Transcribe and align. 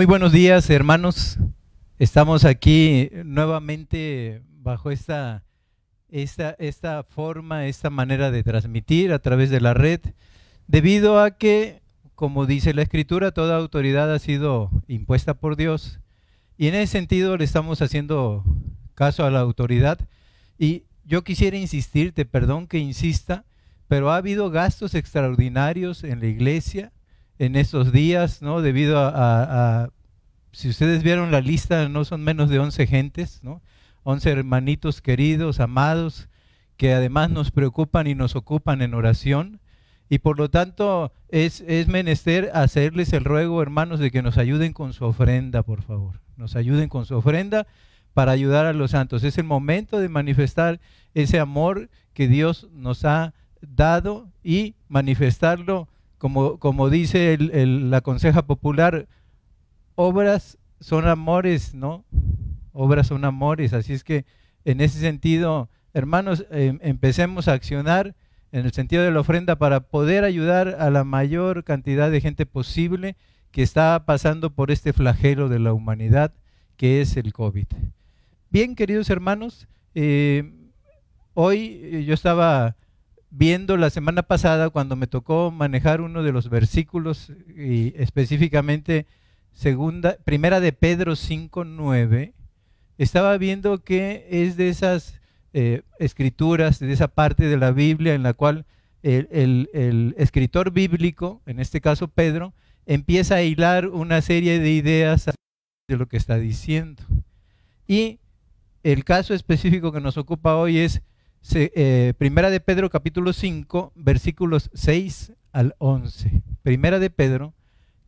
Muy 0.00 0.06
buenos 0.06 0.32
días, 0.32 0.70
hermanos. 0.70 1.36
Estamos 1.98 2.46
aquí 2.46 3.10
nuevamente 3.22 4.40
bajo 4.48 4.90
esta, 4.90 5.44
esta, 6.08 6.56
esta 6.58 7.02
forma, 7.02 7.66
esta 7.66 7.90
manera 7.90 8.30
de 8.30 8.42
transmitir 8.42 9.12
a 9.12 9.18
través 9.18 9.50
de 9.50 9.60
la 9.60 9.74
red, 9.74 10.00
debido 10.66 11.20
a 11.20 11.32
que, 11.32 11.82
como 12.14 12.46
dice 12.46 12.72
la 12.72 12.80
Escritura, 12.80 13.32
toda 13.32 13.58
autoridad 13.58 14.10
ha 14.10 14.18
sido 14.18 14.70
impuesta 14.88 15.34
por 15.34 15.54
Dios. 15.56 16.00
Y 16.56 16.68
en 16.68 16.76
ese 16.76 16.92
sentido 16.92 17.36
le 17.36 17.44
estamos 17.44 17.82
haciendo 17.82 18.42
caso 18.94 19.26
a 19.26 19.30
la 19.30 19.40
autoridad. 19.40 19.98
Y 20.58 20.84
yo 21.04 21.24
quisiera 21.24 21.58
insistirte, 21.58 22.24
perdón 22.24 22.68
que 22.68 22.78
insista, 22.78 23.44
pero 23.86 24.10
ha 24.10 24.16
habido 24.16 24.48
gastos 24.48 24.94
extraordinarios 24.94 26.04
en 26.04 26.20
la 26.20 26.26
iglesia 26.26 26.90
en 27.40 27.56
estos 27.56 27.90
días, 27.90 28.42
¿no? 28.42 28.60
Debido 28.60 28.98
a, 28.98 29.88
si 30.52 30.68
ustedes 30.68 31.02
vieron 31.02 31.30
la 31.30 31.40
lista, 31.40 31.88
no 31.88 32.04
son 32.04 32.22
menos 32.22 32.50
de 32.50 32.58
11 32.58 32.86
gentes, 32.86 33.40
¿no? 33.42 33.62
11 34.02 34.30
hermanitos 34.30 35.00
queridos, 35.00 35.58
amados, 35.58 36.28
que 36.76 36.92
además 36.92 37.30
nos 37.30 37.50
preocupan 37.50 38.06
y 38.06 38.14
nos 38.14 38.36
ocupan 38.36 38.82
en 38.82 38.92
oración. 38.92 39.58
Y 40.10 40.18
por 40.18 40.36
lo 40.36 40.50
tanto 40.50 41.14
es, 41.30 41.62
es 41.66 41.88
menester 41.88 42.50
hacerles 42.52 43.10
el 43.14 43.24
ruego, 43.24 43.62
hermanos, 43.62 44.00
de 44.00 44.10
que 44.10 44.20
nos 44.20 44.36
ayuden 44.36 44.74
con 44.74 44.92
su 44.92 45.06
ofrenda, 45.06 45.62
por 45.62 45.80
favor. 45.80 46.20
Nos 46.36 46.56
ayuden 46.56 46.90
con 46.90 47.06
su 47.06 47.16
ofrenda 47.16 47.66
para 48.12 48.32
ayudar 48.32 48.66
a 48.66 48.74
los 48.74 48.90
santos. 48.90 49.24
Es 49.24 49.38
el 49.38 49.44
momento 49.44 49.98
de 49.98 50.10
manifestar 50.10 50.78
ese 51.14 51.38
amor 51.38 51.88
que 52.12 52.28
Dios 52.28 52.68
nos 52.74 53.06
ha 53.06 53.32
dado 53.62 54.28
y 54.44 54.74
manifestarlo 54.88 55.88
como, 56.20 56.58
como 56.58 56.90
dice 56.90 57.38
la 57.38 58.02
conseja 58.02 58.42
popular, 58.42 59.08
obras 59.94 60.58
son 60.78 61.08
amores, 61.08 61.72
¿no? 61.72 62.04
Obras 62.74 63.06
son 63.06 63.24
amores, 63.24 63.72
así 63.72 63.94
es 63.94 64.04
que 64.04 64.26
en 64.66 64.82
ese 64.82 65.00
sentido, 65.00 65.70
hermanos, 65.94 66.44
em, 66.50 66.78
empecemos 66.82 67.48
a 67.48 67.54
accionar 67.54 68.14
en 68.52 68.66
el 68.66 68.72
sentido 68.72 69.02
de 69.02 69.10
la 69.10 69.20
ofrenda 69.20 69.56
para 69.56 69.80
poder 69.80 70.24
ayudar 70.24 70.76
a 70.78 70.90
la 70.90 71.04
mayor 71.04 71.64
cantidad 71.64 72.10
de 72.10 72.20
gente 72.20 72.44
posible 72.44 73.16
que 73.50 73.62
está 73.62 74.04
pasando 74.04 74.50
por 74.50 74.70
este 74.70 74.92
flagelo 74.92 75.48
de 75.48 75.58
la 75.58 75.72
humanidad 75.72 76.34
que 76.76 77.00
es 77.00 77.16
el 77.16 77.32
COVID. 77.32 77.66
Bien, 78.50 78.74
queridos 78.74 79.08
hermanos, 79.08 79.68
eh, 79.94 80.52
hoy 81.32 81.80
eh, 81.82 82.04
yo 82.04 82.12
estaba 82.12 82.76
viendo 83.30 83.76
la 83.76 83.90
semana 83.90 84.22
pasada 84.22 84.70
cuando 84.70 84.96
me 84.96 85.06
tocó 85.06 85.50
manejar 85.50 86.00
uno 86.00 86.22
de 86.22 86.32
los 86.32 86.48
versículos 86.50 87.32
y 87.56 87.94
específicamente 87.96 89.06
segunda, 89.52 90.16
primera 90.24 90.60
de 90.60 90.72
Pedro 90.72 91.12
5.9, 91.12 92.32
estaba 92.98 93.36
viendo 93.38 93.82
que 93.82 94.26
es 94.30 94.56
de 94.56 94.68
esas 94.68 95.20
eh, 95.52 95.82
escrituras, 95.98 96.78
de 96.78 96.92
esa 96.92 97.08
parte 97.08 97.44
de 97.46 97.56
la 97.56 97.70
Biblia 97.72 98.14
en 98.14 98.22
la 98.22 98.34
cual 98.34 98.66
el, 99.02 99.68
el, 99.72 100.14
escritor 100.18 100.72
bíblico, 100.72 101.40
en 101.46 101.60
este 101.60 101.80
caso 101.80 102.08
Pedro, 102.08 102.52
empieza 102.86 103.36
a 103.36 103.42
hilar 103.42 103.88
una 103.88 104.20
serie 104.20 104.58
de 104.58 104.70
ideas 104.72 105.30
de 105.88 105.96
lo 105.96 106.06
que 106.06 106.16
está 106.16 106.36
diciendo. 106.36 107.02
Y 107.86 108.18
el 108.82 109.04
caso 109.04 109.34
específico 109.34 109.92
que 109.92 110.00
nos 110.00 110.16
ocupa 110.16 110.56
hoy 110.56 110.78
es 110.78 111.02
eh, 111.54 112.14
primera 112.18 112.50
de 112.50 112.60
Pedro 112.60 112.90
capítulo 112.90 113.32
5, 113.32 113.92
versículos 113.94 114.70
6 114.74 115.32
al 115.52 115.74
11. 115.78 116.42
Primera 116.62 116.98
de 116.98 117.10
Pedro 117.10 117.54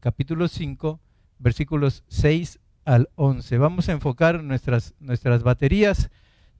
capítulo 0.00 0.48
5, 0.48 1.00
versículos 1.38 2.04
6 2.09 2.60
al 2.84 3.09
11. 3.16 3.59
Vamos 3.59 3.88
a 3.88 3.93
enfocar 3.93 4.43
nuestras, 4.43 4.94
nuestras 5.00 5.43
baterías. 5.43 6.10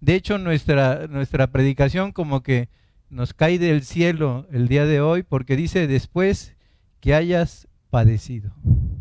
De 0.01 0.15
hecho, 0.15 0.39
nuestra, 0.39 1.07
nuestra 1.09 1.49
predicación 1.49 2.13
como 2.13 2.43
que 2.43 2.69
nos 3.09 3.35
cae 3.35 3.59
del 3.59 3.83
cielo 3.83 4.47
el 4.51 4.69
día 4.69 4.87
de 4.87 5.01
hoy 5.01 5.23
porque 5.23 5.57
dice 5.57 5.87
después 5.87 6.57
que 7.01 7.15
hayas 7.15 7.69
padecido. 7.91 8.53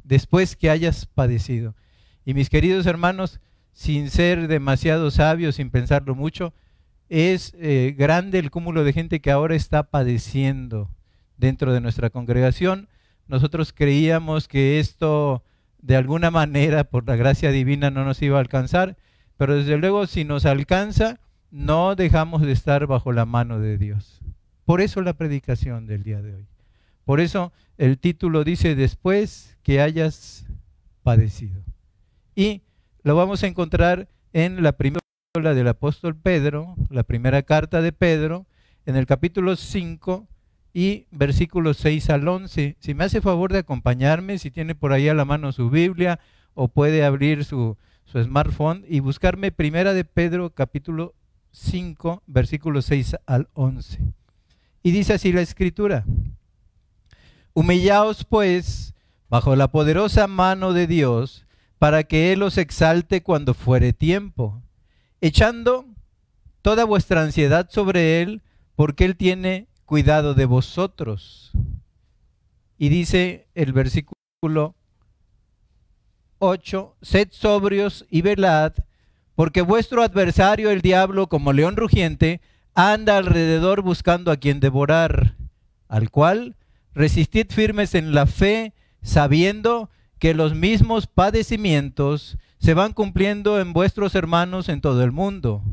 Después 0.04 0.56
que 0.56 0.70
hayas 0.70 1.06
padecido. 1.06 1.76
Y 2.26 2.34
mis 2.34 2.50
queridos 2.50 2.86
hermanos, 2.86 3.40
sin 3.72 4.10
ser 4.10 4.48
demasiado 4.48 5.10
sabios, 5.12 5.56
sin 5.56 5.72
pensarlo 5.72 6.14
mucho, 6.14 6.54
es 7.12 7.54
eh, 7.60 7.94
grande 7.98 8.40
el 8.40 8.52
cúmulo 8.52 8.86
de 8.86 8.94
gente 8.94 9.20
que 9.20 9.32
ahora 9.32 9.54
está 9.54 9.84
padeciendo 9.84 10.90
dentro 11.36 11.74
de 11.74 11.82
nuestra 11.82 12.10
congregación. 12.10 12.88
Nosotros 13.28 13.74
creíamos 13.74 14.48
que 14.48 14.80
esto 14.80 15.44
de 15.82 15.98
alguna 15.98 16.32
manera 16.32 16.86
por 16.86 17.06
la 17.06 17.18
gracia 17.18 17.52
divina 17.52 17.92
no 17.92 18.06
nos 18.06 18.22
iba 18.22 18.38
a 18.38 18.40
alcanzar, 18.40 18.96
pero 19.36 19.58
desde 19.58 19.78
luego 19.78 20.08
si 20.08 20.24
nos 20.24 20.46
alcanza, 20.46 21.20
no 21.50 21.96
dejamos 21.96 22.44
de 22.44 22.54
estar 22.54 22.88
bajo 22.88 23.12
la 23.12 23.26
mano 23.26 23.60
de 23.60 23.78
Dios. 23.78 24.22
Por 24.64 24.80
eso 24.80 25.02
la 25.02 25.12
predicación 25.12 25.88
del 25.88 26.04
día 26.04 26.22
de 26.22 26.36
hoy. 26.36 26.48
Por 27.04 27.20
eso 27.20 27.52
el 27.78 27.98
título 27.98 28.46
dice 28.46 28.74
después 28.74 29.58
que 29.64 29.82
hayas 29.82 30.46
padecido. 31.04 31.62
Y 32.36 32.62
lo 33.04 33.18
vamos 33.18 33.44
a 33.44 33.48
encontrar 33.48 34.08
en 34.32 34.64
la 34.64 34.72
primera 34.72 35.01
del 35.34 35.70
apóstol 35.70 36.18
Pedro, 36.18 36.76
la 36.90 37.04
primera 37.04 37.42
carta 37.44 37.82
de 37.82 37.94
Pedro, 37.94 38.48
en 38.86 38.98
el 38.98 39.06
capítulo 39.06 39.56
5 39.56 40.28
y 40.74 41.06
versículos 41.10 41.78
6 41.78 42.10
al 42.10 42.28
11. 42.28 42.76
Si 42.78 42.94
me 42.94 43.06
hace 43.06 43.22
favor 43.22 43.54
de 43.54 43.60
acompañarme, 43.60 44.40
si 44.40 44.52
tiene 44.52 44.76
por 44.76 44.92
ahí 44.92 45.08
a 45.08 45.14
la 45.14 45.24
mano 45.24 45.54
su 45.54 45.70
Biblia 45.70 46.20
o 46.54 46.68
puede 46.68 47.06
abrir 47.06 47.46
su, 47.46 47.78
su 48.04 48.22
smartphone 48.22 48.84
y 48.90 49.00
buscarme 49.00 49.54
primera 49.54 49.94
de 49.94 50.04
Pedro 50.04 50.50
capítulo 50.50 51.16
5, 51.52 52.24
versículos 52.28 52.84
6 52.88 53.16
al 53.26 53.48
11. 53.54 54.00
Y 54.84 54.92
dice 54.92 55.14
así 55.14 55.32
la 55.32 55.40
escritura, 55.40 56.04
humillaos 57.54 58.26
pues 58.26 58.94
bajo 59.30 59.56
la 59.56 59.70
poderosa 59.70 60.28
mano 60.28 60.74
de 60.74 60.88
Dios, 60.88 61.46
para 61.80 62.04
que 62.04 62.34
Él 62.34 62.44
os 62.44 62.58
exalte 62.58 63.24
cuando 63.24 63.54
fuere 63.54 63.94
tiempo 63.94 64.62
echando 65.22 65.86
toda 66.62 66.84
vuestra 66.84 67.22
ansiedad 67.22 67.70
sobre 67.70 68.22
Él, 68.22 68.42
porque 68.76 69.06
Él 69.06 69.16
tiene 69.16 69.68
cuidado 69.86 70.34
de 70.34 70.46
vosotros. 70.46 71.52
Y 72.78 72.90
dice 72.90 73.48
el 73.54 73.74
versículo 73.74 74.76
8, 76.40 76.96
sed 77.02 77.28
sobrios 77.32 78.06
y 78.10 78.24
velad, 78.24 78.74
porque 79.36 79.62
vuestro 79.62 80.02
adversario, 80.02 80.72
el 80.72 80.82
diablo, 80.82 81.28
como 81.28 81.54
león 81.54 81.76
rugiente, 81.76 82.42
anda 82.74 83.18
alrededor 83.18 83.82
buscando 83.82 84.32
a 84.32 84.38
quien 84.38 84.60
devorar, 84.60 85.36
al 85.88 86.10
cual 86.10 86.56
resistid 86.94 87.48
firmes 87.50 87.96
en 87.96 88.14
la 88.14 88.26
fe, 88.26 88.74
sabiendo 89.02 89.90
que 90.20 90.34
los 90.34 90.56
mismos 90.56 91.08
padecimientos 91.08 92.38
se 92.62 92.76
van 92.76 92.94
cumpliendo 92.94 93.60
en 93.60 93.74
vuestros 93.74 94.14
hermanos 94.14 94.70
en 94.70 94.82
todo 94.82 95.04
el 95.04 95.12
mundo. 95.12 95.64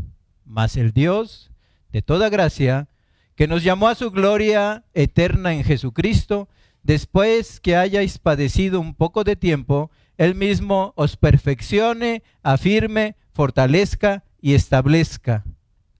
Mas 0.46 0.76
el 0.78 0.92
Dios 0.92 1.50
de 1.92 2.00
toda 2.00 2.30
gracia, 2.30 2.88
que 3.34 3.46
nos 3.46 3.62
llamó 3.62 3.88
a 3.88 3.94
su 3.94 4.10
gloria 4.10 4.84
eterna 4.94 5.52
en 5.52 5.64
Jesucristo, 5.64 6.48
después 6.82 7.60
que 7.60 7.76
hayáis 7.76 8.18
padecido 8.18 8.80
un 8.80 8.94
poco 8.94 9.22
de 9.22 9.36
tiempo, 9.36 9.90
Él 10.16 10.34
mismo 10.34 10.94
os 10.96 11.18
perfeccione, 11.18 12.22
afirme, 12.42 13.16
fortalezca 13.34 14.24
y 14.40 14.54
establezca. 14.54 15.44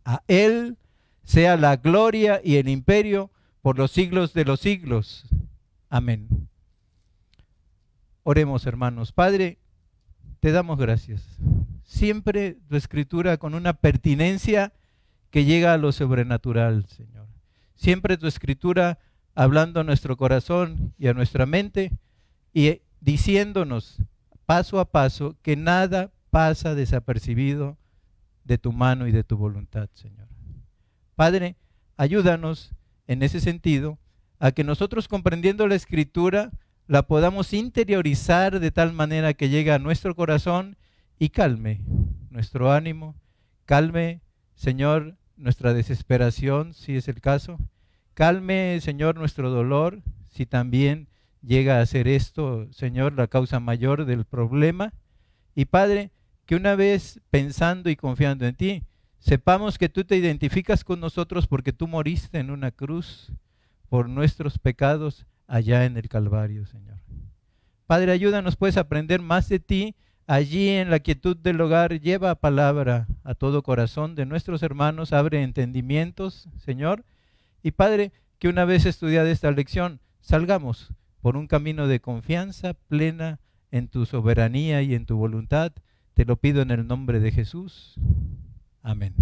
A 0.07 0.23
Él 0.27 0.79
sea 1.23 1.59
la 1.59 1.77
gloria 1.77 2.41
y 2.43 2.57
el 2.57 2.69
imperio 2.71 3.31
por 3.61 3.77
los 3.77 3.91
siglos 3.91 4.33
de 4.33 4.47
los 4.47 4.61
siglos. 4.61 5.27
Amén. 5.91 6.49
Oremos, 8.23 8.67
hermanos. 8.67 9.12
Padre, 9.12 9.59
te 10.40 10.52
damos 10.52 10.79
gracias. 10.79 11.23
Siempre 11.85 12.56
tu 12.69 12.76
escritura 12.76 13.38
con 13.38 13.55
una 13.55 13.73
pertinencia 13.75 14.73
que 15.31 15.44
llega 15.44 15.73
a 15.73 15.79
lo 15.79 15.93
sobrenatural, 15.93 16.87
Señor. 16.87 17.26
Siempre 17.75 18.17
tu 18.17 18.26
escritura 18.26 18.99
hablando 19.35 19.81
a 19.81 19.85
nuestro 19.85 20.17
corazón 20.17 20.94
y 20.99 21.08
a 21.08 21.14
nuestra 21.14 21.46
mente 21.46 21.93
y 22.52 22.82
diciéndonos 23.00 24.02
paso 24.46 24.81
a 24.81 24.90
paso 24.90 25.37
que 25.43 25.56
nada 25.56 26.11
pasa 26.31 26.75
desapercibido 26.75 27.76
de 28.44 28.58
tu 28.58 28.73
mano 28.73 29.06
y 29.06 29.12
de 29.12 29.25
tu 29.25 29.37
voluntad, 29.37 29.88
Señor. 29.94 30.29
Padre, 31.14 31.56
ayúdanos 31.96 32.73
en 33.06 33.23
ese 33.23 33.40
sentido 33.40 33.99
a 34.38 34.52
que 34.52 34.64
nosotros 34.64 35.08
comprendiendo 35.08 35.67
la 35.67 35.75
escritura 35.75 36.50
la 36.88 37.06
podamos 37.06 37.52
interiorizar 37.52 38.61
de 38.61 38.70
tal 38.70 38.94
manera 38.94 39.35
que 39.35 39.50
llegue 39.50 39.73
a 39.73 39.79
nuestro 39.79 40.17
corazón 40.17 40.76
y 41.19 41.29
calme 41.29 41.82
nuestro 42.31 42.73
ánimo, 42.73 43.14
calme, 43.67 44.23
Señor, 44.55 45.17
nuestra 45.37 45.75
desesperación, 45.75 46.73
si 46.73 46.96
es 46.96 47.08
el 47.08 47.20
caso, 47.20 47.58
calme, 48.14 48.81
Señor, 48.81 49.17
nuestro 49.17 49.50
dolor, 49.50 50.02
si 50.31 50.46
también 50.46 51.08
llega 51.43 51.81
a 51.81 51.87
ser 51.87 52.08
esto, 52.08 52.67
Señor, 52.73 53.12
la 53.12 53.26
causa 53.26 53.61
mayor 53.61 54.05
del 54.05 54.25
problema. 54.25 54.93
Y 55.55 55.67
Padre, 55.67 56.11
que 56.46 56.56
una 56.56 56.75
vez 56.75 57.20
pensando 57.31 57.90
y 57.90 57.96
confiando 57.96 58.46
en 58.46 58.55
ti, 58.55 58.85
sepamos 59.19 59.79
que 59.79 59.88
tú 59.88 60.05
te 60.05 60.17
identificas 60.17 60.85
con 60.85 61.00
nosotros 61.00 61.46
porque 61.46 61.73
tú 61.73 61.87
moriste 61.87 62.38
en 62.38 62.50
una 62.50 62.70
cruz 62.70 63.32
por 63.88 64.08
nuestros 64.08 64.58
pecados 64.58 65.26
allá 65.49 65.85
en 65.85 65.97
el 65.97 66.09
Calvario, 66.09 66.65
Señor. 66.67 66.99
Padre, 67.87 68.12
ayúdanos 68.12 68.55
pues 68.56 68.77
a 68.77 68.81
aprender 68.81 69.21
más 69.21 69.49
de 69.49 69.59
ti 69.59 69.97
allí 70.27 70.69
en 70.69 70.91
la 70.91 71.00
quietud 71.00 71.37
del 71.37 71.61
hogar. 71.61 72.00
Lleva 72.00 72.35
palabra 72.37 73.09
a 73.25 73.35
todo 73.35 73.62
corazón 73.62 74.15
de 74.15 74.27
nuestros 74.27 74.62
hermanos, 74.62 75.12
abre 75.12 75.43
entendimientos, 75.43 76.49
Señor. 76.59 77.05
Y 77.62 77.73
Padre, 77.73 78.12
que 78.39 78.49
una 78.49 78.65
vez 78.65 78.87
estudiada 78.87 79.31
esta 79.31 79.50
lección, 79.50 80.00
salgamos 80.21 80.93
por 81.21 81.37
un 81.37 81.49
camino 81.49 81.89
de 81.89 82.00
confianza 82.00 82.75
plena 82.75 83.41
en 83.71 83.89
tu 83.89 84.06
soberanía 84.06 84.83
y 84.83 84.95
en 84.95 85.06
tu 85.06 85.17
voluntad. 85.17 85.73
Te 86.15 86.25
lo 86.25 86.37
pido 86.37 86.62
en 86.62 86.71
el 86.71 86.87
nombre 86.87 87.21
de 87.21 87.33
Jesús. 87.33 87.95
Amén. 88.83 89.15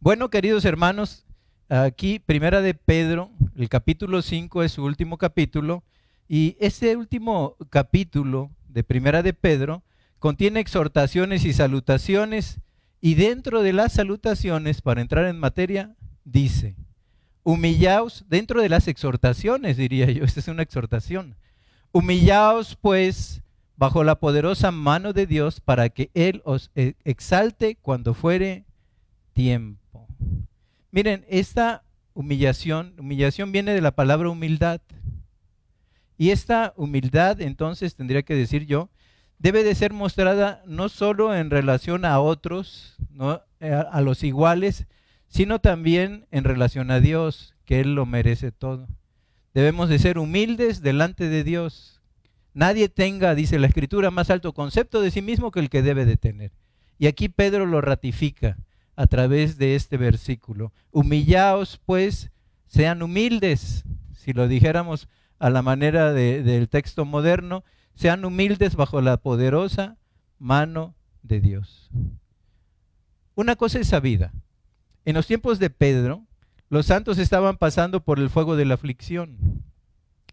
Bueno, 0.00 0.30
queridos 0.30 0.64
hermanos, 0.64 1.26
aquí 1.68 2.18
Primera 2.18 2.60
de 2.60 2.74
Pedro, 2.74 3.30
el 3.56 3.68
capítulo 3.68 4.22
5 4.22 4.62
es 4.62 4.72
su 4.72 4.84
último 4.84 5.18
capítulo, 5.18 5.82
y 6.28 6.56
ese 6.60 6.96
último 6.96 7.56
capítulo 7.70 8.50
de 8.68 8.82
Primera 8.82 9.22
de 9.22 9.32
Pedro 9.32 9.82
contiene 10.18 10.60
exhortaciones 10.60 11.44
y 11.44 11.52
salutaciones, 11.52 12.60
y 13.00 13.14
dentro 13.14 13.62
de 13.62 13.72
las 13.72 13.92
salutaciones, 13.92 14.80
para 14.80 15.02
entrar 15.02 15.26
en 15.26 15.38
materia, 15.38 15.94
dice, 16.24 16.76
humillaos, 17.42 18.24
dentro 18.28 18.62
de 18.62 18.68
las 18.68 18.88
exhortaciones, 18.88 19.76
diría 19.76 20.10
yo, 20.10 20.24
esta 20.24 20.40
es 20.40 20.48
una 20.48 20.62
exhortación, 20.62 21.36
humillaos 21.92 22.76
pues 22.80 23.42
bajo 23.76 24.04
la 24.04 24.18
poderosa 24.18 24.70
mano 24.70 25.12
de 25.12 25.26
Dios 25.26 25.60
para 25.60 25.88
que 25.88 26.10
Él 26.14 26.42
os 26.44 26.70
e, 26.74 26.94
exalte 27.04 27.76
cuando 27.76 28.14
fuere 28.14 28.64
tiempo. 29.32 29.83
Miren, 30.94 31.24
esta 31.28 31.82
humillación, 32.12 32.94
humillación 33.00 33.50
viene 33.50 33.74
de 33.74 33.80
la 33.80 33.96
palabra 33.96 34.30
humildad. 34.30 34.80
Y 36.16 36.30
esta 36.30 36.72
humildad, 36.76 37.40
entonces, 37.40 37.96
tendría 37.96 38.22
que 38.22 38.36
decir 38.36 38.64
yo, 38.66 38.90
debe 39.40 39.64
de 39.64 39.74
ser 39.74 39.92
mostrada 39.92 40.62
no 40.68 40.88
solo 40.88 41.34
en 41.34 41.50
relación 41.50 42.04
a 42.04 42.20
otros. 42.20 42.96
Eh, 43.58 43.72
a 43.72 44.00
los 44.02 44.22
iguales, 44.22 44.86
sino 45.26 45.58
también 45.60 46.26
en 46.30 46.44
relación 46.44 46.92
a 46.92 47.00
Dios, 47.00 47.56
que 47.64 47.80
Él 47.80 47.96
lo 47.96 48.06
merece 48.06 48.52
todo. 48.52 48.86
Debemos 49.52 49.88
de 49.88 49.98
ser 49.98 50.16
humildes 50.16 50.80
delante 50.80 51.28
de 51.28 51.42
Dios. 51.42 52.02
Nadie 52.52 52.88
tenga, 52.88 53.34
dice 53.34 53.58
la 53.58 53.66
Escritura, 53.66 54.12
más 54.12 54.30
alto 54.30 54.52
concepto 54.52 55.00
de 55.00 55.10
sí 55.10 55.22
mismo 55.22 55.50
que 55.50 55.58
el 55.58 55.70
que 55.70 55.82
debe 55.82 56.04
de 56.04 56.16
tener. 56.16 56.52
Y 57.00 57.08
aquí 57.08 57.28
Pedro 57.28 57.66
lo 57.66 57.80
ratifica 57.80 58.58
a 58.96 59.06
través 59.06 59.58
de 59.58 59.74
este 59.74 59.96
versículo. 59.96 60.72
Humillaos, 60.90 61.80
pues, 61.84 62.30
sean 62.66 63.02
humildes, 63.02 63.84
si 64.12 64.32
lo 64.32 64.48
dijéramos 64.48 65.08
a 65.38 65.50
la 65.50 65.62
manera 65.62 66.12
del 66.12 66.68
texto 66.68 67.04
moderno, 67.04 67.64
sean 67.94 68.24
humildes 68.24 68.76
bajo 68.76 69.00
la 69.00 69.16
poderosa 69.18 69.96
mano 70.38 70.94
de 71.22 71.40
Dios. 71.40 71.90
Una 73.34 73.56
cosa 73.56 73.78
es 73.78 73.88
sabida, 73.88 74.32
en 75.04 75.14
los 75.14 75.26
tiempos 75.26 75.58
de 75.58 75.70
Pedro, 75.70 76.24
los 76.68 76.86
santos 76.86 77.18
estaban 77.18 77.56
pasando 77.56 78.04
por 78.04 78.18
el 78.18 78.30
fuego 78.30 78.56
de 78.56 78.64
la 78.64 78.74
aflicción. 78.74 79.62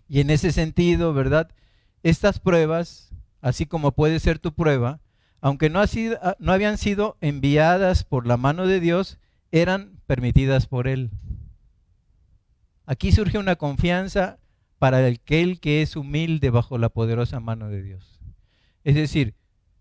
Y 0.08 0.22
en 0.22 0.30
ese 0.30 0.52
sentido, 0.52 1.14
¿verdad? 1.14 1.52
Estas 2.04 2.40
pruebas, 2.40 3.12
así 3.42 3.66
como 3.66 3.92
puede 3.92 4.20
ser 4.20 4.40
tu 4.40 4.54
prueba, 4.54 5.00
aunque 5.42 5.70
no, 5.70 5.82
ah, 5.82 6.36
no 6.40 6.52
habían 6.54 6.78
sido 6.78 7.18
enviadas 7.20 8.04
por 8.04 8.28
la 8.28 8.38
mano 8.38 8.68
de 8.68 8.80
Dios, 8.80 9.20
eran 9.52 10.00
permitidas 10.06 10.68
por 10.68 10.88
Él. 10.88 11.10
Aquí 12.86 13.12
surge 13.12 13.38
una 13.38 13.56
confianza 13.56 14.40
para 14.78 15.06
aquel 15.06 15.60
que 15.60 15.82
es 15.82 15.96
humilde 15.96 16.50
bajo 16.50 16.78
la 16.78 16.90
poderosa 16.90 17.40
mano 17.40 17.70
de 17.70 17.82
Dios. 17.82 18.20
Es 18.84 18.96
decir, 18.96 19.36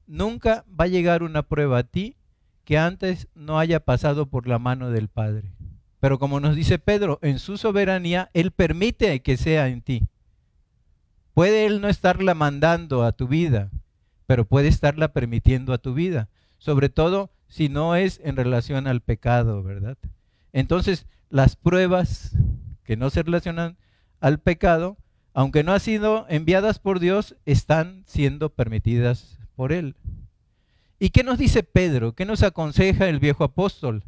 nunca 0.06 0.64
va 0.68 0.84
a 0.84 0.88
llegar 0.88 1.22
una 1.22 1.42
prueba 1.42 1.78
a 1.78 1.84
ti 1.84 2.16
que 2.64 2.78
antes 2.78 3.28
no 3.34 3.58
haya 3.58 3.80
pasado 3.80 4.26
por 4.26 4.46
la 4.46 4.58
mano 4.58 4.90
del 4.90 5.08
Padre. 5.08 5.52
Pero 6.00 6.18
como 6.18 6.40
nos 6.40 6.56
dice 6.56 6.78
Pedro, 6.78 7.18
en 7.22 7.38
su 7.38 7.56
soberanía, 7.56 8.30
Él 8.32 8.50
permite 8.50 9.20
que 9.22 9.36
sea 9.36 9.68
en 9.68 9.82
ti. 9.82 10.08
Puede 11.34 11.66
Él 11.66 11.80
no 11.80 11.88
estarla 11.88 12.34
mandando 12.34 13.04
a 13.04 13.12
tu 13.12 13.28
vida, 13.28 13.70
pero 14.30 14.44
puede 14.44 14.68
estarla 14.68 15.12
permitiendo 15.12 15.72
a 15.72 15.78
tu 15.78 15.92
vida. 15.92 16.28
Sobre 16.58 16.88
todo 16.88 17.32
si 17.48 17.68
no 17.68 17.96
es 17.96 18.20
en 18.22 18.36
relación 18.36 18.86
al 18.86 19.00
pecado, 19.00 19.64
¿verdad? 19.64 19.98
Entonces, 20.52 21.08
las 21.30 21.56
pruebas 21.56 22.36
que 22.84 22.96
no 22.96 23.10
se 23.10 23.24
relacionan 23.24 23.76
al 24.20 24.38
pecado, 24.38 24.98
aunque 25.34 25.64
no 25.64 25.72
han 25.72 25.80
sido 25.80 26.26
enviadas 26.28 26.78
por 26.78 27.00
Dios, 27.00 27.34
están 27.44 28.04
siendo 28.06 28.50
permitidas 28.50 29.40
por 29.56 29.72
Él. 29.72 29.96
¿Y 31.00 31.10
qué 31.10 31.24
nos 31.24 31.36
dice 31.36 31.64
Pedro? 31.64 32.14
¿Qué 32.14 32.24
nos 32.24 32.44
aconseja 32.44 33.08
el 33.08 33.18
viejo 33.18 33.42
apóstol? 33.42 34.04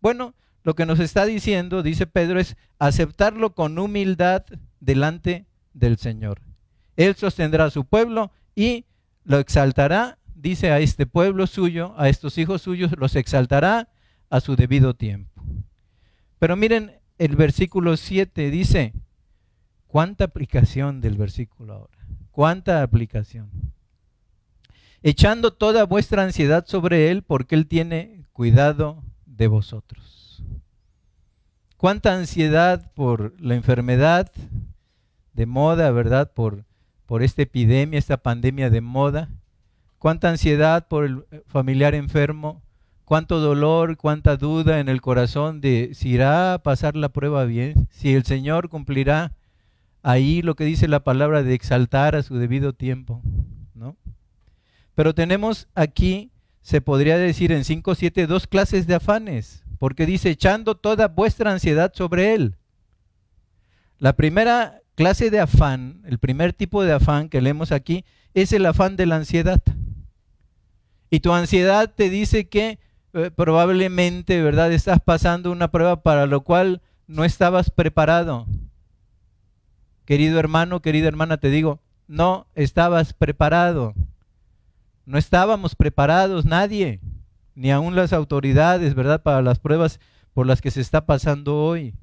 Bueno, 0.00 0.34
lo 0.62 0.76
que 0.76 0.86
nos 0.86 0.98
está 0.98 1.26
diciendo, 1.26 1.82
dice 1.82 2.06
Pedro, 2.06 2.40
es 2.40 2.56
aceptarlo 2.78 3.54
con 3.54 3.78
humildad 3.78 4.46
delante 4.80 5.44
del 5.74 5.98
Señor. 5.98 6.40
Él 6.96 7.16
sostendrá 7.16 7.66
a 7.66 7.70
su 7.70 7.84
pueblo 7.84 8.32
y 8.56 8.86
lo 9.28 9.38
exaltará, 9.38 10.18
dice 10.34 10.72
a 10.72 10.80
este 10.80 11.06
pueblo 11.06 11.46
suyo, 11.46 11.94
a 11.96 12.08
estos 12.08 12.36
hijos 12.38 12.62
suyos, 12.62 12.90
los 12.98 13.14
exaltará 13.14 13.88
a 14.28 14.40
su 14.40 14.56
debido 14.56 14.94
tiempo. 14.94 15.40
Pero 16.40 16.56
miren, 16.56 16.98
el 17.18 17.36
versículo 17.36 17.96
7 17.96 18.50
dice, 18.50 18.92
¿cuánta 19.86 20.24
aplicación 20.24 21.00
del 21.00 21.16
versículo 21.16 21.74
ahora? 21.74 21.98
¿Cuánta 22.32 22.82
aplicación? 22.82 23.50
echando 25.02 25.52
toda 25.52 25.84
vuestra 25.84 26.22
ansiedad 26.24 26.66
sobre 26.66 27.10
Él, 27.10 27.22
porque 27.22 27.54
Él 27.54 27.66
tiene 27.66 28.24
cuidado 28.32 29.02
de 29.26 29.46
vosotros. 29.46 30.42
Cuánta 31.76 32.14
ansiedad 32.14 32.92
por 32.94 33.40
la 33.40 33.54
enfermedad 33.54 34.30
de 35.32 35.46
moda, 35.46 35.90
¿verdad? 35.92 36.32
Por, 36.32 36.64
por 37.08 37.22
esta 37.22 37.40
epidemia, 37.40 37.98
esta 37.98 38.18
pandemia 38.18 38.68
de 38.68 38.82
moda. 38.82 39.30
Cuánta 39.98 40.28
ansiedad 40.28 40.88
por 40.88 41.06
el 41.06 41.24
familiar 41.46 41.94
enfermo. 41.94 42.60
Cuánto 43.06 43.40
dolor, 43.40 43.96
cuánta 43.96 44.36
duda 44.36 44.78
en 44.78 44.90
el 44.90 45.00
corazón 45.00 45.62
de 45.62 45.92
si 45.94 46.10
irá 46.10 46.52
a 46.52 46.58
pasar 46.62 46.96
la 46.96 47.08
prueba 47.08 47.46
bien, 47.46 47.88
si 47.90 48.12
el 48.12 48.26
Señor 48.26 48.68
cumplirá 48.68 49.32
ahí 50.02 50.42
lo 50.42 50.54
que 50.54 50.66
dice 50.66 50.86
la 50.86 51.02
palabra 51.02 51.42
de 51.42 51.54
exaltar 51.54 52.14
a 52.14 52.22
su 52.22 52.36
debido 52.36 52.74
tiempo, 52.74 53.22
¿no? 53.74 53.96
Pero 54.94 55.14
tenemos 55.14 55.66
aquí, 55.74 56.30
se 56.60 56.82
podría 56.82 57.16
decir 57.16 57.52
en 57.52 57.62
5.7, 57.62 58.26
dos 58.26 58.46
clases 58.46 58.86
de 58.86 58.96
afanes, 58.96 59.64
porque 59.78 60.04
dice, 60.04 60.28
echando 60.28 60.74
toda 60.74 61.08
vuestra 61.08 61.50
ansiedad 61.50 61.90
sobre 61.94 62.34
Él. 62.34 62.56
La 63.98 64.12
primera 64.12 64.82
clase 64.98 65.30
de 65.30 65.38
afán, 65.38 66.02
el 66.06 66.18
primer 66.18 66.52
tipo 66.52 66.82
de 66.82 66.92
afán 66.92 67.28
que 67.28 67.40
leemos 67.40 67.70
aquí, 67.70 68.04
es 68.34 68.52
el 68.52 68.66
afán 68.66 68.96
de 68.96 69.06
la 69.06 69.14
ansiedad. 69.14 69.62
Y 71.08 71.20
tu 71.20 71.32
ansiedad 71.32 71.94
te 71.94 72.10
dice 72.10 72.48
que 72.48 72.80
eh, 73.12 73.30
probablemente, 73.30 74.42
¿verdad?, 74.42 74.72
estás 74.72 74.98
pasando 74.98 75.52
una 75.52 75.70
prueba 75.70 76.02
para 76.02 76.26
lo 76.26 76.40
cual 76.40 76.82
no 77.06 77.24
estabas 77.24 77.70
preparado. 77.70 78.48
Querido 80.04 80.40
hermano, 80.40 80.82
querida 80.82 81.06
hermana, 81.06 81.36
te 81.36 81.50
digo, 81.50 81.78
no 82.08 82.48
estabas 82.56 83.12
preparado. 83.12 83.94
No 85.06 85.16
estábamos 85.16 85.76
preparados 85.76 86.44
nadie, 86.44 86.98
ni 87.54 87.70
aún 87.70 87.94
las 87.94 88.12
autoridades, 88.12 88.96
¿verdad?, 88.96 89.22
para 89.22 89.42
las 89.42 89.60
pruebas 89.60 90.00
por 90.34 90.48
las 90.48 90.60
que 90.60 90.72
se 90.72 90.80
está 90.80 91.06
pasando 91.06 91.56
hoy. 91.56 91.94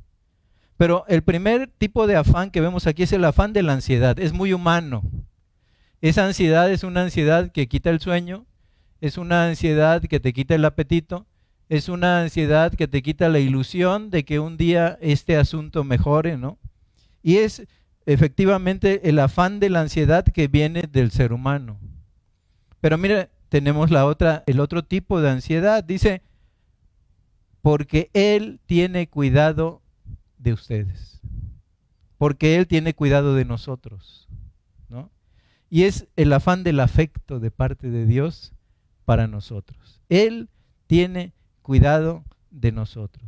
Pero 0.77 1.05
el 1.08 1.24
primer 1.24 1.67
tipo 1.77 2.05
de 2.08 2.15
afán 2.15 2.51
que 2.51 2.62
vemos 2.62 2.88
aquí 2.88 3.03
es 3.03 3.13
el 3.13 3.24
afán 3.24 3.53
de 3.53 3.63
la 3.63 3.74
ansiedad, 3.74 4.20
es 4.20 4.34
muy 4.34 4.53
humano. 4.53 5.03
Esa 6.01 6.25
ansiedad 6.25 6.70
es 6.72 6.84
una 6.84 7.03
ansiedad 7.03 7.51
que 7.51 7.67
quita 7.67 7.89
el 7.89 8.00
sueño, 8.00 8.46
es 9.01 9.17
una 9.17 9.46
ansiedad 9.46 10.01
que 10.01 10.20
te 10.20 10.34
quita 10.34 10.55
el 10.55 10.65
apetito, 10.65 11.25
es 11.70 11.89
una 11.89 12.22
ansiedad 12.22 12.74
que 12.74 12.88
te 12.88 13.01
quita 13.01 13.29
la 13.29 13.39
ilusión 13.39 14.10
de 14.10 14.24
que 14.25 14.39
un 14.39 14.58
día 14.58 14.98
este 15.01 15.38
asunto 15.38 15.84
mejore, 15.84 16.38
¿no? 16.38 16.60
Y 17.24 17.38
es 17.38 17.65
efectivamente 18.05 19.10
el 19.10 19.17
afán 19.20 19.60
de 19.60 19.70
la 19.70 19.82
ansiedad 19.82 20.25
que 20.25 20.48
viene 20.48 20.84
del 20.91 21.12
ser 21.12 21.34
humano. 21.34 21.79
Pero 22.82 22.98
mire, 22.98 23.29
tenemos 23.50 23.89
la 23.89 24.05
otra, 24.05 24.44
el 24.46 24.60
otro 24.60 24.84
tipo 24.84 25.22
de 25.22 25.29
ansiedad. 25.32 25.84
Dice, 25.84 26.22
porque 27.62 28.12
Él 28.13 28.60
tiene 28.67 29.08
cuidado 29.08 29.82
de 30.46 30.54
ustedes. 30.54 31.20
porque 32.18 32.56
Él 32.56 32.68
tiene 32.68 32.94
cuidado 32.94 33.36
de 33.36 33.44
nosotros. 33.44 34.30
¿no? 34.88 35.12
Y 35.70 35.84
es 35.84 36.08
el 36.16 36.32
afán 36.32 36.64
del 36.64 36.80
afecto 36.80 37.42
de 37.42 37.52
parte 37.52 37.90
de 37.90 38.06
Dios 38.06 38.54
para 39.04 39.28
nosotros. 39.28 40.02
Él 40.08 40.48
tiene 40.88 41.34
cuidado 41.62 42.24
de 42.52 42.72
nosotros. 42.72 43.25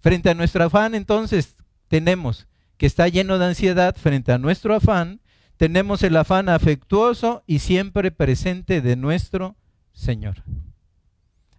Frente 0.00 0.30
a 0.30 0.34
nuestro 0.34 0.64
afán, 0.64 0.94
entonces, 0.94 1.56
tenemos 1.88 2.46
que 2.78 2.86
está 2.86 3.08
lleno 3.08 3.38
de 3.38 3.46
ansiedad, 3.46 3.94
frente 3.96 4.32
a 4.32 4.38
nuestro 4.38 4.74
afán, 4.74 5.20
tenemos 5.56 6.02
el 6.02 6.16
afán 6.16 6.48
afectuoso 6.48 7.42
y 7.46 7.58
siempre 7.58 8.10
presente 8.10 8.80
de 8.80 8.96
nuestro 8.96 9.56
Señor. 9.92 10.42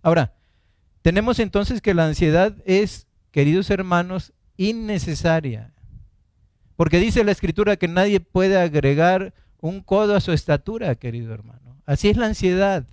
Ahora, 0.01 0.33
tenemos 1.01 1.39
entonces 1.39 1.81
que 1.81 1.93
la 1.93 2.05
ansiedad 2.05 2.55
es, 2.65 3.07
queridos 3.31 3.69
hermanos, 3.69 4.33
innecesaria. 4.57 5.73
Porque 6.75 6.99
dice 6.99 7.23
la 7.23 7.31
escritura 7.31 7.77
que 7.77 7.87
nadie 7.87 8.19
puede 8.19 8.57
agregar 8.57 9.33
un 9.59 9.81
codo 9.81 10.15
a 10.15 10.21
su 10.21 10.31
estatura, 10.31 10.95
querido 10.95 11.33
hermano. 11.33 11.81
Así 11.85 12.09
es 12.09 12.17
la 12.17 12.27
ansiedad. 12.27 12.85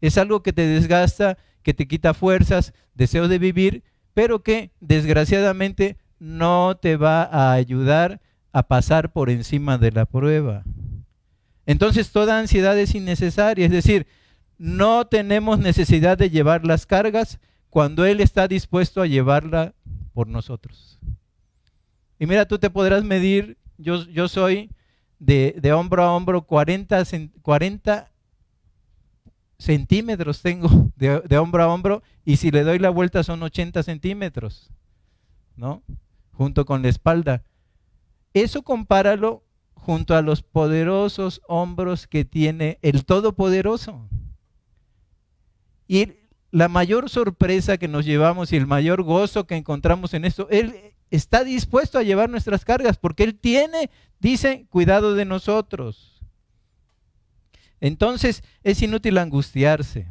Es 0.00 0.18
algo 0.18 0.42
que 0.42 0.52
te 0.52 0.66
desgasta, 0.66 1.38
que 1.62 1.74
te 1.74 1.86
quita 1.86 2.14
fuerzas, 2.14 2.72
deseo 2.94 3.28
de 3.28 3.38
vivir, 3.38 3.82
pero 4.14 4.42
que 4.42 4.72
desgraciadamente 4.80 5.96
no 6.18 6.76
te 6.76 6.96
va 6.96 7.22
a 7.22 7.52
ayudar 7.52 8.20
a 8.52 8.62
pasar 8.64 9.12
por 9.12 9.30
encima 9.30 9.78
de 9.78 9.92
la 9.92 10.06
prueba. 10.06 10.64
Entonces 11.66 12.10
toda 12.10 12.38
ansiedad 12.38 12.78
es 12.78 12.94
innecesaria, 12.94 13.66
es 13.66 13.72
decir, 13.72 14.06
no 14.58 15.06
tenemos 15.06 15.58
necesidad 15.58 16.16
de 16.16 16.30
llevar 16.30 16.64
las 16.64 16.86
cargas 16.86 17.38
cuando 17.68 18.06
Él 18.06 18.20
está 18.20 18.48
dispuesto 18.48 19.02
a 19.02 19.06
llevarla 19.06 19.74
por 20.16 20.28
nosotros. 20.28 20.98
Y 22.18 22.24
mira, 22.24 22.48
tú 22.48 22.58
te 22.58 22.70
podrás 22.70 23.04
medir, 23.04 23.58
yo, 23.76 24.02
yo 24.06 24.28
soy 24.28 24.70
de, 25.18 25.72
hombro 25.74 26.02
a 26.02 26.16
hombro 26.16 26.40
40, 26.46 27.02
40 27.42 28.10
centímetros 29.58 30.40
tengo 30.40 30.90
de, 30.96 31.20
de, 31.20 31.36
hombro 31.36 31.62
a 31.62 31.68
hombro 31.68 32.02
y 32.24 32.36
si 32.36 32.50
le 32.50 32.62
doy 32.62 32.78
la 32.78 32.88
vuelta 32.88 33.22
son 33.24 33.42
80 33.42 33.82
centímetros, 33.82 34.70
¿no? 35.54 35.82
Junto 36.32 36.64
con 36.64 36.80
la 36.80 36.88
espalda. 36.88 37.44
Eso 38.32 38.62
compáralo 38.62 39.44
junto 39.74 40.16
a 40.16 40.22
los 40.22 40.40
poderosos 40.40 41.42
hombros 41.46 42.06
que 42.06 42.24
tiene 42.24 42.78
el 42.80 43.04
Todopoderoso. 43.04 44.08
Y 45.86 46.14
la 46.56 46.68
mayor 46.68 47.10
sorpresa 47.10 47.76
que 47.76 47.86
nos 47.86 48.06
llevamos 48.06 48.50
y 48.50 48.56
el 48.56 48.66
mayor 48.66 49.02
gozo 49.02 49.46
que 49.46 49.56
encontramos 49.56 50.14
en 50.14 50.24
esto, 50.24 50.48
Él 50.48 50.94
está 51.10 51.44
dispuesto 51.44 51.98
a 51.98 52.02
llevar 52.02 52.30
nuestras 52.30 52.64
cargas 52.64 52.96
porque 52.96 53.24
Él 53.24 53.34
tiene, 53.34 53.90
dice, 54.20 54.64
cuidado 54.70 55.14
de 55.14 55.26
nosotros. 55.26 56.22
Entonces 57.78 58.42
es 58.62 58.80
inútil 58.80 59.18
angustiarse. 59.18 60.08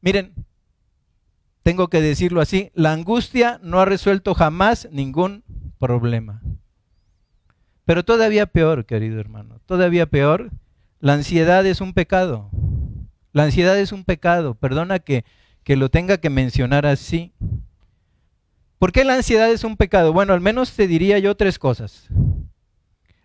Miren, 0.00 0.32
tengo 1.62 1.88
que 1.88 2.00
decirlo 2.00 2.40
así, 2.40 2.70
la 2.72 2.94
angustia 2.94 3.60
no 3.62 3.80
ha 3.80 3.84
resuelto 3.84 4.32
jamás 4.34 4.88
ningún 4.92 5.44
problema. 5.78 6.40
Pero 7.84 8.02
todavía 8.02 8.46
peor, 8.46 8.86
querido 8.86 9.20
hermano, 9.20 9.60
todavía 9.66 10.06
peor, 10.06 10.52
la 11.00 11.12
ansiedad 11.12 11.66
es 11.66 11.82
un 11.82 11.92
pecado. 11.92 12.48
La 13.32 13.44
ansiedad 13.44 13.78
es 13.78 13.92
un 13.92 14.04
pecado. 14.04 14.54
Perdona 14.54 14.98
que, 14.98 15.24
que 15.64 15.76
lo 15.76 15.90
tenga 15.90 16.18
que 16.18 16.30
mencionar 16.30 16.86
así. 16.86 17.32
¿Por 18.78 18.92
qué 18.92 19.04
la 19.04 19.14
ansiedad 19.14 19.50
es 19.50 19.64
un 19.64 19.76
pecado? 19.76 20.12
Bueno, 20.12 20.32
al 20.34 20.40
menos 20.40 20.72
te 20.72 20.86
diría 20.86 21.18
yo 21.18 21.36
tres 21.36 21.58
cosas. 21.58 22.08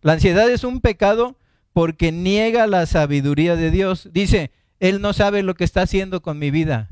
La 0.02 0.14
ansiedad 0.14 0.50
es 0.50 0.64
un 0.64 0.82
pecado 0.82 1.38
porque 1.74 2.12
niega 2.12 2.68
la 2.68 2.86
sabiduría 2.86 3.56
de 3.56 3.72
Dios. 3.72 4.10
Dice, 4.12 4.52
Él 4.80 5.02
no 5.02 5.14
sabe 5.14 5.44
lo 5.44 5.56
que 5.56 5.64
está 5.64 5.82
haciendo 5.82 6.22
con 6.22 6.40
mi 6.40 6.52
vida. 6.52 6.90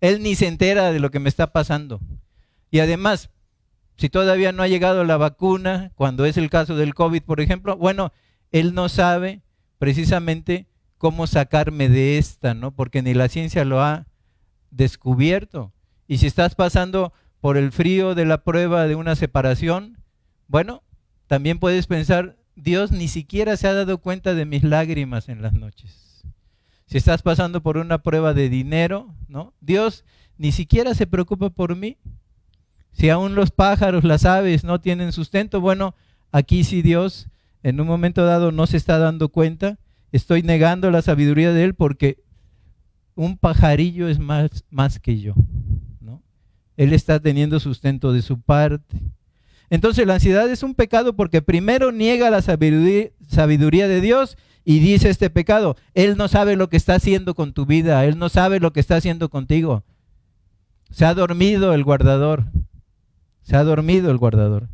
Él 0.00 0.22
ni 0.22 0.34
se 0.34 0.46
entera 0.46 0.92
de 0.92 1.00
lo 1.00 1.10
que 1.10 1.20
me 1.20 1.28
está 1.28 1.52
pasando. 1.52 2.00
Y 2.70 2.80
además, 2.80 3.30
si 3.96 4.08
todavía 4.08 4.52
no 4.52 4.62
ha 4.62 4.68
llegado 4.68 5.04
la 5.04 5.16
vacuna, 5.16 5.92
cuando 5.94 6.24
es 6.24 6.36
el 6.36 6.48
caso 6.48 6.74
del 6.74 6.94
COVID, 6.94 7.22
por 7.22 7.40
ejemplo, 7.40 7.76
bueno, 7.76 8.12
él 8.50 8.72
no 8.74 8.88
sabe 8.88 9.42
precisamente 9.78 10.66
cómo 11.00 11.26
sacarme 11.26 11.88
de 11.88 12.18
esta, 12.18 12.52
¿no? 12.52 12.72
Porque 12.72 13.00
ni 13.00 13.14
la 13.14 13.28
ciencia 13.28 13.64
lo 13.64 13.80
ha 13.80 14.06
descubierto. 14.70 15.72
Y 16.06 16.18
si 16.18 16.26
estás 16.26 16.54
pasando 16.54 17.14
por 17.40 17.56
el 17.56 17.72
frío 17.72 18.14
de 18.14 18.26
la 18.26 18.44
prueba 18.44 18.86
de 18.86 18.96
una 18.96 19.16
separación, 19.16 19.96
bueno, 20.46 20.82
también 21.26 21.58
puedes 21.58 21.86
pensar, 21.86 22.36
Dios 22.54 22.92
ni 22.92 23.08
siquiera 23.08 23.56
se 23.56 23.66
ha 23.66 23.72
dado 23.72 23.96
cuenta 23.96 24.34
de 24.34 24.44
mis 24.44 24.62
lágrimas 24.62 25.30
en 25.30 25.40
las 25.40 25.54
noches. 25.54 26.22
Si 26.84 26.98
estás 26.98 27.22
pasando 27.22 27.62
por 27.62 27.78
una 27.78 28.02
prueba 28.02 28.34
de 28.34 28.50
dinero, 28.50 29.14
¿no? 29.26 29.54
Dios 29.62 30.04
ni 30.36 30.52
siquiera 30.52 30.94
se 30.94 31.06
preocupa 31.06 31.48
por 31.48 31.76
mí. 31.76 31.96
Si 32.92 33.08
aún 33.08 33.34
los 33.34 33.50
pájaros, 33.50 34.04
las 34.04 34.26
aves 34.26 34.64
no 34.64 34.82
tienen 34.82 35.12
sustento, 35.12 35.62
bueno, 35.62 35.94
aquí 36.30 36.62
sí 36.62 36.82
Dios 36.82 37.28
en 37.62 37.80
un 37.80 37.86
momento 37.86 38.26
dado 38.26 38.52
no 38.52 38.66
se 38.66 38.76
está 38.76 38.98
dando 38.98 39.30
cuenta, 39.30 39.78
estoy 40.12 40.42
negando 40.42 40.90
la 40.90 41.02
sabiduría 41.02 41.52
de 41.52 41.64
Él 41.64 41.74
porque 41.74 42.18
un 43.14 43.36
pajarillo 43.36 44.08
es 44.08 44.18
más, 44.18 44.64
más 44.70 44.98
que 44.98 45.20
yo. 45.20 45.34
¿no? 46.00 46.22
Él 46.76 46.92
está 46.92 47.20
teniendo 47.20 47.60
sustento 47.60 48.12
de 48.12 48.22
su 48.22 48.40
parte. 48.40 48.96
Entonces 49.68 50.06
la 50.06 50.14
ansiedad 50.14 50.50
es 50.50 50.62
un 50.62 50.74
pecado 50.74 51.14
porque 51.14 51.42
primero 51.42 51.92
niega 51.92 52.30
la 52.30 52.42
sabiduría, 52.42 53.10
sabiduría 53.28 53.88
de 53.88 54.00
Dios 54.00 54.36
y 54.64 54.80
dice 54.80 55.08
este 55.08 55.30
pecado, 55.30 55.76
Él 55.94 56.16
no 56.16 56.28
sabe 56.28 56.56
lo 56.56 56.68
que 56.68 56.76
está 56.76 56.94
haciendo 56.94 57.34
con 57.34 57.52
tu 57.52 57.66
vida, 57.66 58.04
Él 58.04 58.18
no 58.18 58.28
sabe 58.28 58.60
lo 58.60 58.72
que 58.72 58.80
está 58.80 58.96
haciendo 58.96 59.28
contigo. 59.28 59.84
Se 60.90 61.04
ha 61.04 61.14
dormido 61.14 61.72
el 61.72 61.84
guardador. 61.84 62.46
Se 63.42 63.56
ha 63.56 63.64
dormido 63.64 64.10
el 64.10 64.18
guardador. 64.18 64.68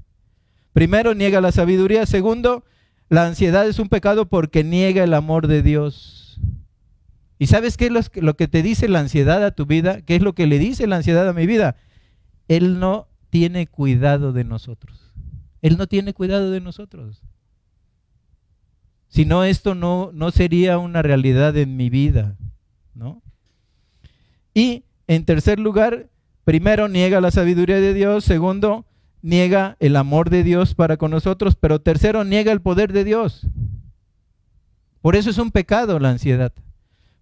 Primero, 0.72 1.14
niega 1.14 1.40
la 1.40 1.52
sabiduría. 1.52 2.04
Segundo, 2.06 2.64
la 3.08 3.26
ansiedad 3.26 3.66
es 3.68 3.78
un 3.78 3.88
pecado 3.88 4.26
porque 4.28 4.64
niega 4.64 5.04
el 5.04 5.14
amor 5.14 5.46
de 5.46 5.62
Dios. 5.62 6.40
¿Y 7.38 7.46
sabes 7.46 7.76
qué 7.76 7.86
es 7.86 8.10
lo 8.14 8.36
que 8.36 8.48
te 8.48 8.62
dice 8.62 8.88
la 8.88 9.00
ansiedad 9.00 9.44
a 9.44 9.50
tu 9.50 9.66
vida? 9.66 10.02
¿Qué 10.02 10.16
es 10.16 10.22
lo 10.22 10.34
que 10.34 10.46
le 10.46 10.58
dice 10.58 10.86
la 10.86 10.96
ansiedad 10.96 11.28
a 11.28 11.32
mi 11.32 11.46
vida? 11.46 11.76
Él 12.48 12.80
no 12.80 13.08
tiene 13.30 13.66
cuidado 13.66 14.32
de 14.32 14.44
nosotros. 14.44 15.12
Él 15.62 15.76
no 15.76 15.86
tiene 15.86 16.14
cuidado 16.14 16.50
de 16.50 16.60
nosotros. 16.60 17.22
Si 19.08 19.24
no, 19.24 19.44
esto 19.44 19.74
no, 19.74 20.10
no 20.12 20.30
sería 20.30 20.78
una 20.78 21.02
realidad 21.02 21.56
en 21.56 21.76
mi 21.76 21.90
vida. 21.90 22.36
¿no? 22.94 23.22
Y 24.54 24.84
en 25.06 25.24
tercer 25.24 25.58
lugar, 25.58 26.08
Primero, 26.46 26.86
niega 26.86 27.20
la 27.20 27.32
sabiduría 27.32 27.80
de 27.80 27.92
Dios. 27.92 28.24
Segundo, 28.24 28.86
niega 29.22 29.76
el 29.80 29.96
amor 29.96 30.30
de 30.30 30.42
Dios 30.42 30.74
para 30.74 30.96
con 30.96 31.10
nosotros. 31.10 31.56
Pero 31.56 31.80
tercero, 31.80 32.24
niega 32.24 32.52
el 32.52 32.60
poder 32.60 32.92
de 32.92 33.04
Dios. 33.04 33.46
Por 35.00 35.16
eso 35.16 35.30
es 35.30 35.38
un 35.38 35.50
pecado 35.50 35.98
la 35.98 36.10
ansiedad. 36.10 36.52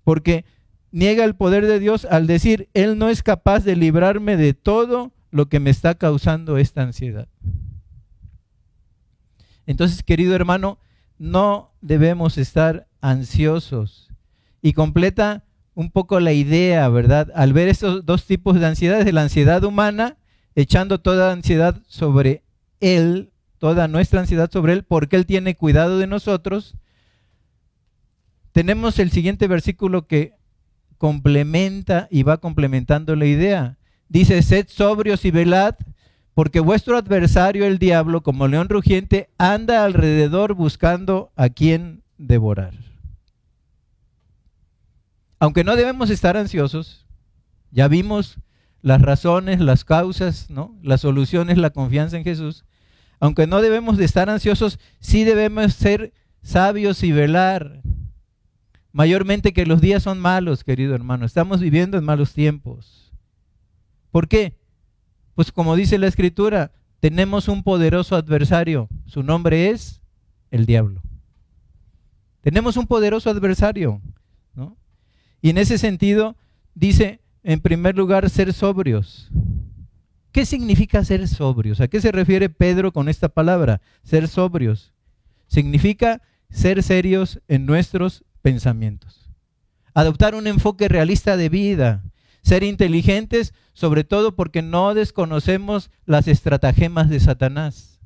Porque 0.04 0.44
niega 0.90 1.24
el 1.24 1.34
poder 1.34 1.66
de 1.66 1.78
Dios 1.78 2.04
al 2.04 2.26
decir, 2.26 2.68
Él 2.74 2.98
no 2.98 3.08
es 3.08 3.22
capaz 3.22 3.64
de 3.64 3.76
librarme 3.76 4.36
de 4.36 4.54
todo 4.54 5.12
lo 5.30 5.48
que 5.48 5.60
me 5.60 5.70
está 5.70 5.96
causando 5.96 6.58
esta 6.58 6.82
ansiedad. 6.82 7.28
Entonces, 9.66 10.02
querido 10.02 10.34
hermano, 10.34 10.78
no 11.18 11.72
debemos 11.80 12.38
estar 12.38 12.86
ansiosos. 13.00 14.08
Y 14.62 14.72
completa 14.72 15.44
un 15.74 15.90
poco 15.90 16.20
la 16.20 16.32
idea, 16.32 16.88
¿verdad? 16.88 17.30
Al 17.34 17.52
ver 17.52 17.68
estos 17.68 18.06
dos 18.06 18.24
tipos 18.24 18.58
de 18.58 18.66
ansiedades, 18.66 19.04
de 19.04 19.12
la 19.12 19.22
ansiedad 19.22 19.64
humana, 19.64 20.16
echando 20.54 21.00
toda 21.00 21.32
ansiedad 21.32 21.80
sobre 21.86 22.42
Él, 22.80 23.32
toda 23.58 23.88
nuestra 23.88 24.20
ansiedad 24.20 24.50
sobre 24.50 24.72
Él, 24.72 24.84
porque 24.84 25.16
Él 25.16 25.26
tiene 25.26 25.56
cuidado 25.56 25.98
de 25.98 26.06
nosotros, 26.06 26.76
tenemos 28.52 28.98
el 28.98 29.10
siguiente 29.10 29.48
versículo 29.48 30.06
que 30.06 30.34
complementa 30.96 32.06
y 32.10 32.22
va 32.22 32.38
complementando 32.38 33.16
la 33.16 33.26
idea. 33.26 33.78
Dice, 34.08 34.40
sed 34.42 34.68
sobrios 34.68 35.24
y 35.24 35.32
velad, 35.32 35.74
porque 36.34 36.60
vuestro 36.60 36.96
adversario, 36.96 37.66
el 37.66 37.78
diablo, 37.78 38.22
como 38.22 38.46
león 38.46 38.68
rugiente, 38.68 39.28
anda 39.38 39.84
alrededor 39.84 40.54
buscando 40.54 41.32
a 41.34 41.48
quien 41.48 42.02
devorar. 42.16 42.74
Aunque 45.40 45.64
no 45.64 45.74
debemos 45.74 46.10
estar 46.10 46.36
ansiosos, 46.36 47.06
ya 47.70 47.88
vimos 47.88 48.38
las 48.84 49.00
razones, 49.00 49.60
las 49.60 49.82
causas, 49.82 50.50
¿no? 50.50 50.78
La 50.82 50.98
solución 50.98 51.48
es 51.48 51.56
la 51.56 51.70
confianza 51.70 52.18
en 52.18 52.24
Jesús. 52.24 52.66
Aunque 53.18 53.46
no 53.46 53.62
debemos 53.62 53.96
de 53.96 54.04
estar 54.04 54.28
ansiosos, 54.28 54.78
sí 55.00 55.24
debemos 55.24 55.72
ser 55.72 56.12
sabios 56.42 57.02
y 57.02 57.10
velar. 57.10 57.80
Mayormente 58.92 59.54
que 59.54 59.64
los 59.64 59.80
días 59.80 60.02
son 60.02 60.20
malos, 60.20 60.64
querido 60.64 60.94
hermano. 60.94 61.24
Estamos 61.24 61.60
viviendo 61.60 61.96
en 61.96 62.04
malos 62.04 62.34
tiempos. 62.34 63.10
¿Por 64.10 64.28
qué? 64.28 64.58
Pues 65.34 65.50
como 65.50 65.76
dice 65.76 65.96
la 65.96 66.06
escritura, 66.06 66.70
tenemos 67.00 67.48
un 67.48 67.62
poderoso 67.62 68.16
adversario. 68.16 68.90
Su 69.06 69.22
nombre 69.22 69.70
es 69.70 70.02
el 70.50 70.66
diablo. 70.66 71.00
Tenemos 72.42 72.76
un 72.76 72.86
poderoso 72.86 73.30
adversario. 73.30 74.02
¿no? 74.54 74.76
Y 75.40 75.48
en 75.48 75.56
ese 75.56 75.78
sentido, 75.78 76.36
dice, 76.74 77.23
en 77.44 77.60
primer 77.60 77.96
lugar, 77.96 78.28
ser 78.30 78.52
sobrios. 78.52 79.30
¿Qué 80.32 80.46
significa 80.46 81.04
ser 81.04 81.28
sobrios? 81.28 81.80
¿A 81.80 81.86
qué 81.86 82.00
se 82.00 82.10
refiere 82.10 82.48
Pedro 82.48 82.92
con 82.92 83.08
esta 83.08 83.28
palabra? 83.28 83.80
Ser 84.02 84.26
sobrios. 84.26 84.92
Significa 85.46 86.22
ser 86.50 86.82
serios 86.82 87.40
en 87.46 87.66
nuestros 87.66 88.24
pensamientos. 88.42 89.30
Adoptar 89.92 90.34
un 90.34 90.46
enfoque 90.46 90.88
realista 90.88 91.36
de 91.36 91.50
vida. 91.50 92.02
Ser 92.42 92.64
inteligentes, 92.64 93.54
sobre 93.74 94.04
todo 94.04 94.34
porque 94.34 94.62
no 94.62 94.94
desconocemos 94.94 95.90
las 96.04 96.26
estratagemas 96.26 97.10
de 97.10 97.20
Satanás. 97.20 98.00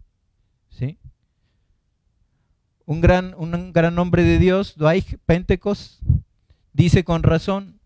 ¿Sí? 0.68 0.98
Un 2.84 3.00
gran, 3.00 3.34
un 3.38 3.72
gran 3.72 3.98
hombre 3.98 4.22
de 4.24 4.38
Dios, 4.38 4.74
Dwight 4.76 5.18
Pentecost, 5.24 6.02
dice 6.72 7.04
con 7.04 7.22
razón, 7.22 7.77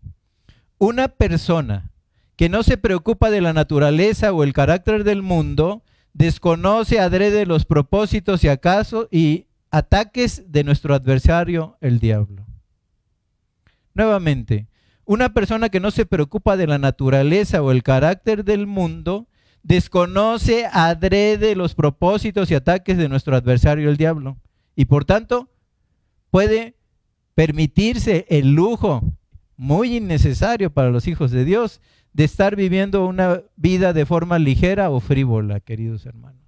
una 0.83 1.07
persona 1.07 1.91
que 2.35 2.49
no 2.49 2.61
se 2.61 2.75
preocupa 2.75 3.29
de 3.29 3.39
la 3.39 3.53
naturaleza 3.53 4.33
o 4.33 4.43
el 4.43 4.51
carácter 4.51 5.05
del 5.05 5.21
mundo, 5.21 5.81
desconoce 6.11 6.99
adrede 6.99 7.45
los 7.45 7.63
propósitos 7.63 8.43
y 8.43 8.49
acaso 8.49 9.07
y 9.09 9.47
ataques 9.71 10.51
de 10.51 10.65
nuestro 10.65 10.93
adversario, 10.93 11.77
el 11.79 11.99
diablo. 11.99 12.45
Nuevamente, 13.93 14.67
una 15.05 15.33
persona 15.33 15.69
que 15.69 15.79
no 15.79 15.89
se 15.89 16.05
preocupa 16.05 16.57
de 16.57 16.67
la 16.67 16.79
naturaleza 16.79 17.61
o 17.61 17.71
el 17.71 17.81
carácter 17.81 18.43
del 18.43 18.67
mundo, 18.67 19.29
desconoce 19.61 20.65
adrede 20.69 21.55
los 21.55 21.75
propósitos 21.75 22.51
y 22.51 22.55
ataques 22.55 22.97
de 22.97 23.07
nuestro 23.07 23.37
adversario, 23.37 23.89
el 23.89 23.95
diablo. 23.95 24.35
Y 24.75 24.83
por 24.83 25.05
tanto, 25.05 25.49
puede 26.29 26.75
permitirse 27.35 28.25
el 28.27 28.53
lujo 28.53 29.01
muy 29.57 29.97
innecesario 29.97 30.71
para 30.71 30.89
los 30.89 31.07
hijos 31.07 31.31
de 31.31 31.45
Dios 31.45 31.81
de 32.13 32.23
estar 32.23 32.55
viviendo 32.55 33.05
una 33.05 33.41
vida 33.55 33.93
de 33.93 34.05
forma 34.05 34.39
ligera 34.39 34.89
o 34.89 34.99
frívola, 34.99 35.59
queridos 35.59 36.05
hermanos. 36.05 36.41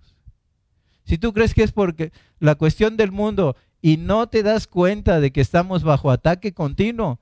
Si 1.03 1.17
tú 1.17 1.33
crees 1.33 1.53
que 1.53 1.63
es 1.63 1.71
porque 1.71 2.11
la 2.39 2.55
cuestión 2.55 2.97
del 2.97 3.11
mundo 3.11 3.55
y 3.81 3.97
no 3.97 4.27
te 4.27 4.43
das 4.43 4.67
cuenta 4.67 5.19
de 5.19 5.31
que 5.31 5.41
estamos 5.41 5.83
bajo 5.83 6.09
ataque 6.09 6.53
continuo, 6.53 7.19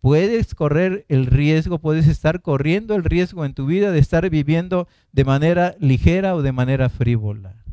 puedes 0.00 0.54
correr 0.54 1.04
el 1.08 1.26
riesgo, 1.26 1.80
puedes 1.80 2.06
estar 2.06 2.40
corriendo 2.40 2.94
el 2.94 3.02
riesgo 3.02 3.44
en 3.44 3.54
tu 3.54 3.66
vida 3.66 3.90
de 3.90 3.98
estar 3.98 4.30
viviendo 4.30 4.86
de 5.10 5.24
manera 5.24 5.74
ligera 5.80 6.36
o 6.36 6.42
de 6.42 6.52
manera 6.52 6.88
frívola. 6.88 7.64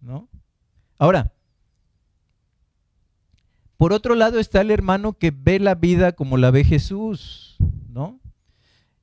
¿No? 0.00 0.28
Ahora, 0.98 1.32
por 3.80 3.94
otro 3.94 4.14
lado 4.14 4.38
está 4.38 4.60
el 4.60 4.70
hermano 4.70 5.14
que 5.14 5.32
ve 5.34 5.58
la 5.58 5.74
vida 5.74 6.12
como 6.12 6.36
la 6.36 6.50
ve 6.50 6.64
Jesús, 6.64 7.56
¿no? 7.88 8.20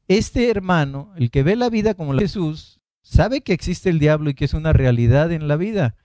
Este 0.07 0.51
hermano, 0.51 1.12
el 1.15 1.31
que 1.31 1.41
ve 1.41 1.55
la 1.55 1.72
vida 1.72 1.96
como 1.96 2.13
la 2.13 2.22
Jesús, 2.22 2.79
sabe 3.01 3.41
que 3.41 3.53
existe 3.53 3.89
el 3.89 3.98
diablo 3.98 4.29
y 4.29 4.36
que 4.36 4.46
es 4.46 4.53
una 4.53 4.74
realidad 4.74 5.31
en 5.31 5.48
la 5.48 5.55
vida. 5.55 5.96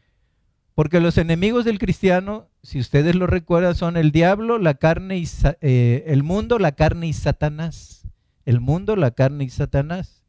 Porque 0.75 1.01
los 1.01 1.19
enemigos 1.19 1.67
del 1.67 1.79
cristiano, 1.79 2.49
si 2.63 2.81
ustedes 2.81 3.15
lo 3.15 3.27
recuerdan, 3.27 3.75
son 3.75 3.99
el 3.99 4.11
diablo, 4.11 4.57
la 4.57 4.73
carne 4.73 5.19
y 5.19 5.29
eh, 5.61 6.05
el 6.07 6.23
mundo, 6.23 6.59
la 6.59 6.73
carne 6.73 7.09
y 7.09 7.13
Satanás. 7.13 8.09
El 8.47 8.61
mundo, 8.61 8.97
la 8.97 9.11
carne 9.11 9.45
y 9.45 9.51
Satanás. 9.51 10.23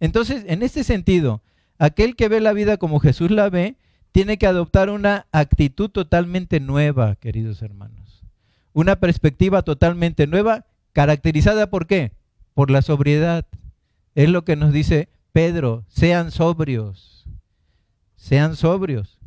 Entonces, 0.00 0.44
en 0.46 0.62
este 0.62 0.82
sentido, 0.82 1.42
aquel 1.76 2.16
que 2.16 2.30
ve 2.30 2.40
la 2.40 2.54
vida 2.54 2.78
como 2.78 3.00
Jesús 3.00 3.30
la 3.30 3.50
ve, 3.50 3.76
tiene 4.16 4.38
que 4.38 4.46
adoptar 4.46 4.88
una 4.88 5.26
actitud 5.30 5.90
totalmente 5.90 6.58
nueva, 6.58 7.16
queridos 7.16 7.60
hermanos. 7.60 8.24
Una 8.72 8.96
perspectiva 8.96 9.60
totalmente 9.60 10.26
nueva, 10.26 10.64
caracterizada 10.94 11.68
por 11.68 11.86
qué? 11.86 12.12
por 12.54 12.70
la 12.70 12.80
sobriedad. 12.80 13.44
Es 14.14 14.30
lo 14.30 14.42
que 14.42 14.56
nos 14.56 14.72
dice 14.72 15.10
Pedro, 15.32 15.84
sean 15.88 16.30
sobrios, 16.30 17.26
sean 18.16 18.56
sobrios. 18.56 19.18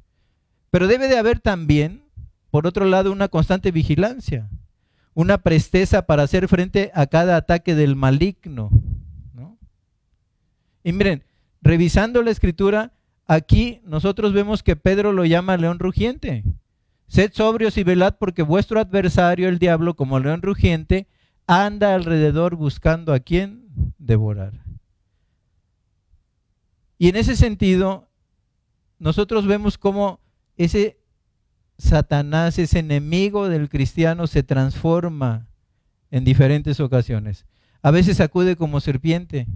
Pero 0.72 0.88
debe 0.88 1.08
de 1.08 1.20
haber 1.20 1.40
también, 1.40 2.02
por 2.50 2.66
otro 2.66 2.86
lado, 2.86 3.12
una 3.12 3.28
constante 3.28 3.70
vigilancia, 3.70 4.50
una 5.14 5.38
presteza 5.38 6.08
para 6.08 6.24
hacer 6.24 6.48
frente 6.48 6.90
a 6.96 7.06
cada 7.06 7.36
ataque 7.36 7.76
del 7.76 7.96
maligno. 7.96 8.72
Y 10.84 10.94
miren, 10.94 11.24
revisando 11.62 12.24
la 12.24 12.32
escritura, 12.32 12.92
aquí 13.30 13.80
nosotros 13.86 14.34
vemos 14.34 14.64
que 14.64 14.76
Pedro 14.76 15.14
lo 15.14 15.24
llama 15.24 15.56
león 15.56 15.78
rugiente. 15.78 16.44
Sed 17.08 17.32
sobrios 17.34 17.78
y 17.78 17.84
velad 17.84 18.16
porque 18.20 18.42
vuestro 18.42 18.80
adversario, 18.80 19.48
el 19.48 19.60
diablo, 19.60 19.96
como 19.96 20.20
león 20.20 20.42
rugiente, 20.42 21.08
anda 21.46 21.94
alrededor 21.94 22.56
buscando 22.56 23.14
a 23.14 23.20
quién 23.20 23.68
devorar. 24.00 24.54
Y 26.98 27.08
en 27.08 27.16
ese 27.16 27.36
sentido, 27.36 28.10
nosotros 28.98 29.46
vemos 29.46 29.78
cómo 29.78 30.20
ese 30.58 31.00
Satanás, 31.78 32.58
ese 32.60 32.80
enemigo 32.80 33.48
del 33.48 33.70
cristiano, 33.70 34.26
se 34.26 34.44
transforma 34.44 35.48
en 36.10 36.26
diferentes 36.26 36.80
ocasiones. 36.80 37.46
A 37.84 37.92
veces 37.92 38.20
acude 38.20 38.56
como 38.56 38.82
serpiente. 38.82 39.48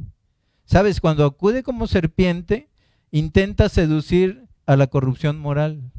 ¿Sabes? 0.63 1.01
Cuando 1.01 1.25
acude 1.25 1.63
como 1.63 1.87
serpiente, 1.87 2.69
intenta 3.13 3.69
seducir 3.69 4.47
a 4.65 4.75
la 4.75 4.87
corrupción 4.87 5.37
moral. 5.39 5.91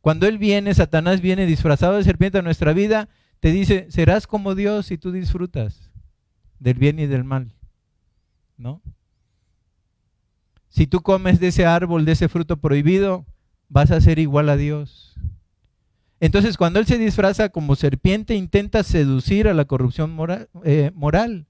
Cuando 0.00 0.26
Él 0.26 0.38
viene, 0.38 0.74
Satanás 0.74 1.20
viene 1.20 1.46
disfrazado 1.46 1.94
de 1.94 2.02
serpiente 2.02 2.38
a 2.38 2.42
nuestra 2.42 2.72
vida, 2.72 3.08
te 3.38 3.52
dice, 3.52 3.86
serás 3.88 4.26
como 4.26 4.56
Dios 4.56 4.86
si 4.86 4.98
tú 4.98 5.12
disfrutas 5.12 5.92
del 6.58 6.74
bien 6.78 6.98
y 6.98 7.06
del 7.06 7.22
mal. 7.22 7.52
¿No? 8.56 8.82
Si 10.68 10.88
tú 10.88 11.00
comes 11.00 11.38
de 11.38 11.48
ese 11.48 11.64
árbol, 11.64 12.04
de 12.04 12.12
ese 12.12 12.28
fruto 12.28 12.56
prohibido, 12.56 13.24
vas 13.68 13.92
a 13.92 14.00
ser 14.00 14.18
igual 14.18 14.48
a 14.48 14.56
Dios. 14.56 15.14
Entonces, 16.18 16.56
cuando 16.56 16.80
Él 16.80 16.86
se 16.86 16.98
disfraza 16.98 17.50
como 17.50 17.76
serpiente, 17.76 18.34
intenta 18.34 18.82
seducir 18.82 19.46
a 19.46 19.54
la 19.54 19.66
corrupción 19.66 20.10
moral, 20.10 20.48
eh, 20.64 20.90
moral. 20.92 21.46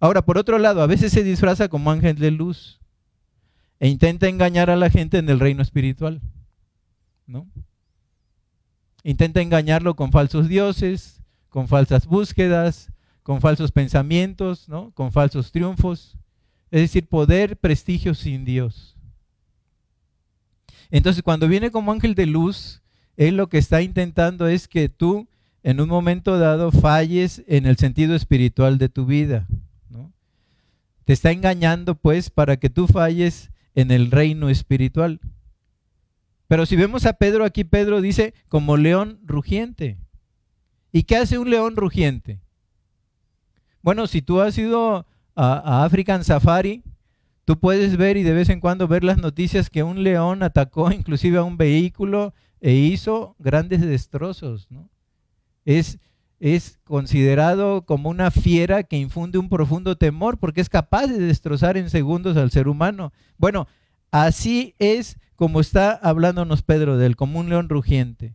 Ahora, 0.00 0.22
por 0.22 0.38
otro 0.38 0.58
lado, 0.58 0.82
a 0.82 0.86
veces 0.86 1.12
se 1.12 1.22
disfraza 1.22 1.68
como 1.68 1.90
ángel 1.90 2.16
de 2.16 2.30
luz 2.30 2.80
e 3.78 3.88
intenta 3.88 4.28
engañar 4.28 4.70
a 4.70 4.76
la 4.76 4.90
gente 4.90 5.18
en 5.18 5.28
el 5.28 5.38
reino 5.38 5.62
espiritual. 5.62 6.20
¿No? 7.26 7.46
Intenta 9.04 9.40
engañarlo 9.40 9.94
con 9.94 10.10
falsos 10.10 10.48
dioses, 10.48 11.20
con 11.50 11.68
falsas 11.68 12.06
búsquedas, 12.06 12.90
con 13.22 13.40
falsos 13.40 13.72
pensamientos, 13.72 14.68
¿no? 14.68 14.90
con 14.92 15.12
falsos 15.12 15.52
triunfos. 15.52 16.16
Es 16.70 16.80
decir, 16.80 17.06
poder, 17.06 17.58
prestigio 17.58 18.14
sin 18.14 18.44
Dios. 18.44 18.96
Entonces, 20.90 21.22
cuando 21.22 21.46
viene 21.46 21.70
como 21.70 21.92
ángel 21.92 22.14
de 22.14 22.26
luz, 22.26 22.82
él 23.16 23.36
lo 23.36 23.48
que 23.48 23.58
está 23.58 23.82
intentando 23.82 24.46
es 24.46 24.66
que 24.66 24.88
tú, 24.88 25.28
en 25.62 25.80
un 25.80 25.88
momento 25.88 26.38
dado, 26.38 26.72
falles 26.72 27.42
en 27.46 27.66
el 27.66 27.76
sentido 27.76 28.14
espiritual 28.14 28.78
de 28.78 28.88
tu 28.88 29.06
vida. 29.06 29.46
¿No? 31.10 31.14
Te 31.14 31.14
está 31.14 31.32
engañando, 31.32 31.94
pues, 31.96 32.30
para 32.30 32.56
que 32.56 32.70
tú 32.70 32.86
falles 32.86 33.50
en 33.74 33.90
el 33.90 34.10
reino 34.10 34.48
espiritual. 34.48 35.20
Pero 36.46 36.66
si 36.66 36.76
vemos 36.76 37.04
a 37.06 37.14
Pedro 37.14 37.44
aquí, 37.44 37.64
Pedro 37.64 38.00
dice 38.00 38.32
como 38.48 38.76
león 38.76 39.18
rugiente. 39.24 39.98
¿Y 40.92 41.02
qué 41.02 41.16
hace 41.16 41.38
un 41.38 41.50
león 41.50 41.74
rugiente? 41.74 42.40
Bueno, 43.82 44.06
si 44.06 44.22
tú 44.22 44.40
has 44.40 44.58
ido 44.58 45.06
a, 45.34 45.84
African 45.84 46.22
Safari, 46.22 46.82
tú 47.44 47.58
puedes 47.58 47.96
ver 47.96 48.16
y 48.16 48.22
de 48.22 48.32
vez 48.32 48.48
en 48.48 48.60
cuando 48.60 48.88
ver 48.88 49.02
las 49.02 49.18
noticias 49.18 49.70
que 49.70 49.82
un 49.82 50.02
león 50.02 50.42
atacó 50.42 50.92
inclusive 50.92 51.38
a 51.38 51.42
un 51.42 51.56
vehículo 51.56 52.34
e 52.60 52.72
hizo 52.72 53.36
grandes 53.38 53.80
destrozos. 53.80 54.68
Es, 55.64 55.98
es 56.40 56.78
considerado 56.84 57.84
como 57.84 58.08
una 58.08 58.30
fiera 58.30 58.82
que 58.82 58.96
infunde 58.96 59.38
un 59.38 59.50
profundo 59.50 59.96
temor 59.96 60.38
porque 60.38 60.62
es 60.62 60.70
capaz 60.70 61.06
de 61.06 61.18
destrozar 61.18 61.76
en 61.76 61.90
segundos 61.90 62.38
al 62.38 62.50
ser 62.50 62.66
humano. 62.66 63.12
Bueno, 63.36 63.68
así 64.10 64.74
es 64.78 65.18
como 65.36 65.60
está 65.60 65.92
hablándonos 65.92 66.62
Pedro 66.62 66.96
del 66.96 67.14
como 67.14 67.38
un 67.38 67.50
león 67.50 67.68
rugiente. 67.68 68.34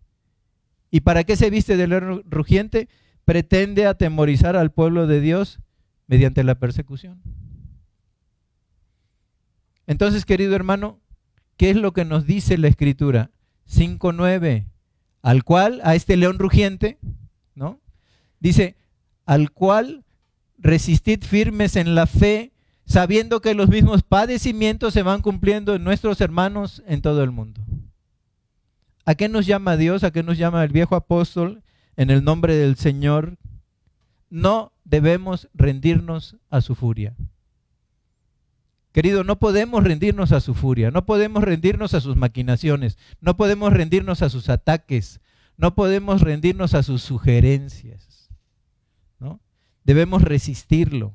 ¿Y 0.91 1.01
para 1.01 1.23
qué 1.23 1.35
se 1.35 1.49
viste 1.49 1.77
de 1.77 1.87
león 1.87 2.23
rugiente? 2.29 2.87
Pretende 3.25 3.87
atemorizar 3.87 4.55
al 4.55 4.71
pueblo 4.71 5.07
de 5.07 5.19
Dios 5.19 5.59
mediante 6.07 6.43
la 6.43 6.55
persecución. 6.55 7.21
Entonces, 9.87 10.25
querido 10.25 10.55
hermano, 10.55 10.99
¿qué 11.57 11.71
es 11.71 11.75
lo 11.75 11.91
que 11.91 12.05
nos 12.05 12.27
dice 12.27 12.57
la 12.59 12.67
escritura? 12.67 13.31
5.9, 13.67 14.67
al 15.23 15.43
cual, 15.43 15.81
a 15.83 15.95
este 15.95 16.17
león 16.17 16.37
rugiente, 16.37 16.99
¿no? 17.55 17.81
Dice, 18.39 18.75
al 19.25 19.51
cual 19.51 20.03
resistid 20.57 21.23
firmes 21.23 21.75
en 21.75 21.95
la 21.95 22.07
fe, 22.07 22.53
sabiendo 22.85 23.41
que 23.41 23.55
los 23.55 23.69
mismos 23.69 24.03
padecimientos 24.03 24.93
se 24.93 25.03
van 25.03 25.21
cumpliendo 25.21 25.75
en 25.75 25.83
nuestros 25.83 26.21
hermanos 26.21 26.83
en 26.87 27.01
todo 27.01 27.23
el 27.23 27.31
mundo. 27.31 27.61
¿A 29.05 29.15
qué 29.15 29.29
nos 29.29 29.45
llama 29.45 29.77
Dios? 29.77 30.03
¿A 30.03 30.11
qué 30.11 30.23
nos 30.23 30.37
llama 30.37 30.63
el 30.63 30.71
viejo 30.71 30.95
apóstol 30.95 31.63
en 31.95 32.09
el 32.09 32.23
nombre 32.23 32.55
del 32.55 32.75
Señor? 32.75 33.37
No 34.29 34.73
debemos 34.83 35.47
rendirnos 35.53 36.37
a 36.49 36.61
su 36.61 36.75
furia. 36.75 37.15
Querido, 38.91 39.23
no 39.23 39.39
podemos 39.39 39.83
rendirnos 39.83 40.31
a 40.31 40.39
su 40.39 40.53
furia, 40.53 40.89
no 40.89 41.05
podemos 41.05 41.43
rendirnos 41.43 41.93
a 41.93 41.99
sus 41.99 42.15
maquinaciones, 42.15 42.97
no 43.19 43.35
podemos 43.35 43.73
rendirnos 43.73 44.21
a 44.21 44.29
sus 44.29 44.47
ataques, 44.47 45.19
no 45.57 45.75
podemos 45.75 46.21
rendirnos 46.21 46.73
a 46.73 46.81
sus 46.81 47.01
sugerencias. 47.01 48.04
Debemos 49.85 50.23
resistirlo. 50.23 51.13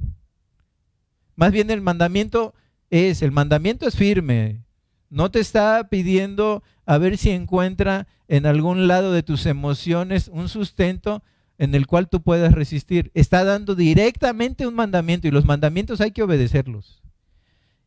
Más 1.37 1.53
bien 1.53 1.71
el 1.71 1.81
mandamiento 1.81 2.55
es, 2.89 3.23
el 3.23 3.33
mandamiento 3.33 3.87
es 3.87 3.97
firme. 3.97 4.65
No 5.11 5.31
te 5.31 5.41
está 5.41 5.89
pidiendo 5.91 6.63
a 6.87 6.99
ver 6.99 7.19
si 7.19 7.31
encuentra 7.31 8.07
en 8.29 8.47
algún 8.47 8.87
lado 8.89 9.13
de 9.13 9.23
tus 9.23 9.47
emociones 9.47 10.31
un 10.33 10.49
sustento 10.49 11.23
en 11.59 11.75
el 11.75 11.87
cual 11.87 12.09
tú 12.09 12.23
puedas 12.23 12.53
resistir. 12.53 13.11
Está 13.13 13.45
dando 13.45 13.75
directamente 13.75 14.67
un 14.67 14.75
mandamiento 14.75 15.29
y 15.29 15.31
los 15.31 15.45
mandamientos 15.45 16.01
hay 16.01 16.13
que 16.13 16.23
obedecerlos. 16.23 17.03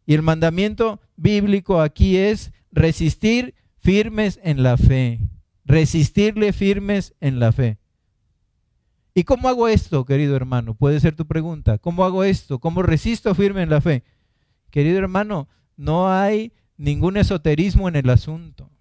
Y 0.06 0.14
el 0.14 0.22
mandamiento 0.22 1.00
bíblico 1.16 1.82
aquí 1.82 2.18
es 2.18 2.52
resistir 2.72 3.56
firmes 3.80 4.40
en 4.44 4.64
la 4.64 4.78
fe. 4.78 5.22
Resistirle 5.66 6.52
firmes 6.52 7.14
en 7.22 7.40
la 7.40 7.52
fe. 7.52 7.78
¿Y 9.16 9.24
cómo 9.24 9.48
hago 9.48 9.68
esto, 9.68 10.06
querido 10.06 10.36
hermano? 10.36 10.74
Puede 10.74 11.00
ser 11.00 11.16
tu 11.16 11.28
pregunta. 11.28 11.78
¿Cómo 11.78 12.04
hago 12.04 12.24
esto? 12.24 12.60
¿Cómo 12.60 12.82
resisto 12.82 13.36
firme 13.36 13.62
en 13.62 13.70
la 13.70 13.80
fe? 13.80 14.04
Querido 14.72 14.98
hermano, 14.98 15.48
no 15.78 16.12
hay 16.12 16.54
ningún 16.78 17.18
esoterismo 17.18 17.88
en 17.88 17.96
el 17.96 18.10
asunto. 18.10 18.72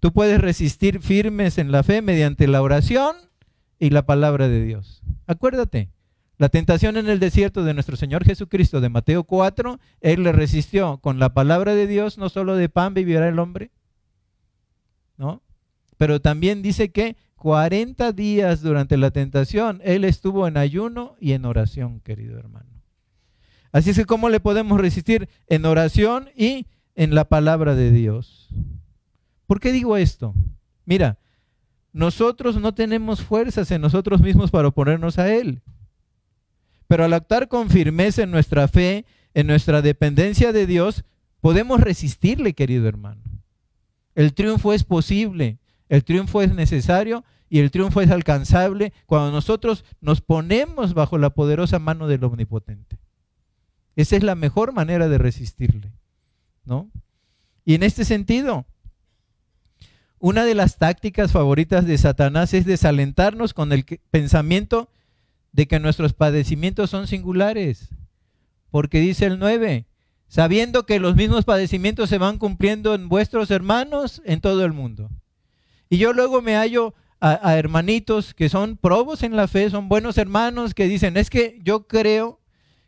Tú 0.00 0.12
puedes 0.12 0.40
resistir 0.40 1.00
firmes 1.00 1.58
en 1.58 1.70
la 1.70 1.82
fe 1.82 2.02
mediante 2.02 2.48
la 2.48 2.60
oración 2.60 3.16
y 3.78 3.90
la 3.90 4.04
palabra 4.04 4.48
de 4.48 4.64
Dios. 4.64 5.02
Acuérdate, 5.26 5.90
la 6.38 6.48
tentación 6.48 6.96
en 6.96 7.08
el 7.08 7.20
desierto 7.20 7.64
de 7.64 7.72
nuestro 7.72 7.96
Señor 7.96 8.24
Jesucristo 8.24 8.80
de 8.80 8.88
Mateo 8.88 9.24
4, 9.24 9.78
Él 10.00 10.22
le 10.22 10.32
resistió 10.32 10.98
con 10.98 11.18
la 11.18 11.32
palabra 11.32 11.74
de 11.74 11.86
Dios, 11.86 12.18
no 12.18 12.28
solo 12.28 12.56
de 12.56 12.68
pan 12.68 12.94
vivirá 12.94 13.28
el 13.28 13.38
hombre, 13.38 13.70
¿no? 15.16 15.42
Pero 15.96 16.20
también 16.20 16.62
dice 16.62 16.90
que 16.90 17.16
40 17.36 18.12
días 18.12 18.62
durante 18.62 18.96
la 18.96 19.10
tentación, 19.10 19.80
Él 19.84 20.04
estuvo 20.04 20.48
en 20.48 20.56
ayuno 20.56 21.16
y 21.20 21.32
en 21.32 21.44
oración, 21.44 22.00
querido 22.00 22.38
hermano. 22.38 22.70
Así 23.72 23.90
es 23.90 23.96
que, 23.96 24.04
¿cómo 24.06 24.28
le 24.28 24.40
podemos 24.40 24.80
resistir? 24.80 25.28
En 25.46 25.64
oración 25.66 26.30
y 26.34 26.66
en 26.94 27.14
la 27.14 27.26
palabra 27.26 27.74
de 27.74 27.90
Dios. 27.90 28.48
¿Por 29.46 29.60
qué 29.60 29.70
digo 29.70 29.96
esto? 29.96 30.34
Mira, 30.86 31.18
nosotros 31.92 32.56
no 32.56 32.74
tenemos 32.74 33.22
fuerzas 33.22 33.70
en 33.70 33.80
nosotros 33.80 34.20
mismos 34.20 34.50
para 34.50 34.68
oponernos 34.68 35.18
a 35.18 35.32
Él. 35.32 35.62
Pero 36.88 37.04
al 37.04 37.12
actuar 37.12 37.48
con 37.48 37.68
firmeza 37.68 38.22
en 38.22 38.30
nuestra 38.30 38.68
fe, 38.68 39.04
en 39.34 39.46
nuestra 39.46 39.82
dependencia 39.82 40.52
de 40.52 40.66
Dios, 40.66 41.04
podemos 41.40 41.80
resistirle, 41.80 42.54
querido 42.54 42.88
hermano. 42.88 43.22
El 44.14 44.32
triunfo 44.32 44.72
es 44.72 44.84
posible 44.84 45.58
el 45.88 46.04
triunfo 46.04 46.42
es 46.42 46.54
necesario 46.54 47.24
y 47.48 47.60
el 47.60 47.70
triunfo 47.70 48.00
es 48.00 48.10
alcanzable 48.10 48.92
cuando 49.06 49.30
nosotros 49.30 49.84
nos 50.00 50.20
ponemos 50.20 50.94
bajo 50.94 51.18
la 51.18 51.30
poderosa 51.30 51.78
mano 51.78 52.08
del 52.08 52.24
Omnipotente. 52.24 52.98
Esa 53.94 54.16
es 54.16 54.22
la 54.22 54.34
mejor 54.34 54.72
manera 54.72 55.08
de 55.08 55.18
resistirle, 55.18 55.92
¿no? 56.64 56.90
Y 57.64 57.74
en 57.74 57.82
este 57.82 58.04
sentido, 58.04 58.66
una 60.18 60.44
de 60.44 60.54
las 60.54 60.78
tácticas 60.78 61.32
favoritas 61.32 61.86
de 61.86 61.98
Satanás 61.98 62.52
es 62.54 62.66
desalentarnos 62.66 63.54
con 63.54 63.72
el 63.72 63.84
pensamiento 64.10 64.90
de 65.52 65.66
que 65.66 65.80
nuestros 65.80 66.12
padecimientos 66.12 66.90
son 66.90 67.06
singulares. 67.06 67.88
Porque 68.70 69.00
dice 69.00 69.26
el 69.26 69.38
9, 69.38 69.86
sabiendo 70.28 70.84
que 70.84 71.00
los 71.00 71.16
mismos 71.16 71.44
padecimientos 71.44 72.10
se 72.10 72.18
van 72.18 72.38
cumpliendo 72.38 72.94
en 72.94 73.08
vuestros 73.08 73.50
hermanos 73.50 74.20
en 74.24 74.40
todo 74.40 74.64
el 74.64 74.72
mundo. 74.72 75.10
Y 75.88 75.98
yo 75.98 76.12
luego 76.12 76.42
me 76.42 76.56
hallo 76.56 76.94
a, 77.20 77.56
hermanitos 77.56 78.34
que 78.34 78.48
son 78.48 78.76
probos 78.76 79.22
en 79.22 79.36
la 79.36 79.48
fe, 79.48 79.70
son 79.70 79.88
buenos 79.88 80.18
hermanos 80.18 80.74
que 80.74 80.86
dicen, 80.86 81.16
es 81.16 81.30
que 81.30 81.58
yo 81.62 81.86
creo 81.86 82.40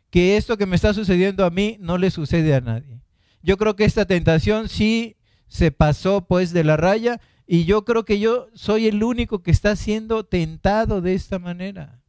que 0.09 0.37
esto 0.37 0.57
que 0.57 0.65
me 0.65 0.75
está 0.75 0.93
sucediendo 0.93 1.45
a 1.45 1.49
mí 1.49 1.77
no 1.79 1.97
le 1.97 2.11
sucede 2.11 2.53
a 2.53 2.61
nadie. 2.61 3.01
Yo 3.41 3.57
creo 3.57 3.75
que 3.75 3.85
esta 3.85 4.05
tentación 4.05 4.69
sí 4.69 5.17
se 5.47 5.71
pasó 5.71 6.25
pues 6.25 6.51
de 6.51 6.63
la 6.63 6.77
raya 6.77 7.19
y 7.47 7.65
yo 7.65 7.85
creo 7.85 8.05
que 8.05 8.19
yo 8.19 8.49
soy 8.53 8.87
el 8.87 9.03
único 9.03 9.41
que 9.41 9.51
está 9.51 9.75
siendo 9.75 10.23
tentado 10.23 11.01
de 11.01 11.15
esta 11.15 11.39
manera. 11.39 11.99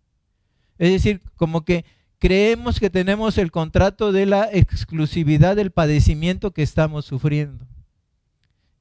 Es 0.78 0.90
decir, 0.90 1.22
como 1.36 1.64
que 1.64 1.84
creemos 2.18 2.80
que 2.80 2.90
tenemos 2.90 3.38
el 3.38 3.50
contrato 3.50 4.12
de 4.12 4.26
la 4.26 4.48
exclusividad 4.52 5.56
del 5.56 5.70
padecimiento 5.70 6.52
que 6.52 6.62
estamos 6.62 7.06
sufriendo. 7.06 7.66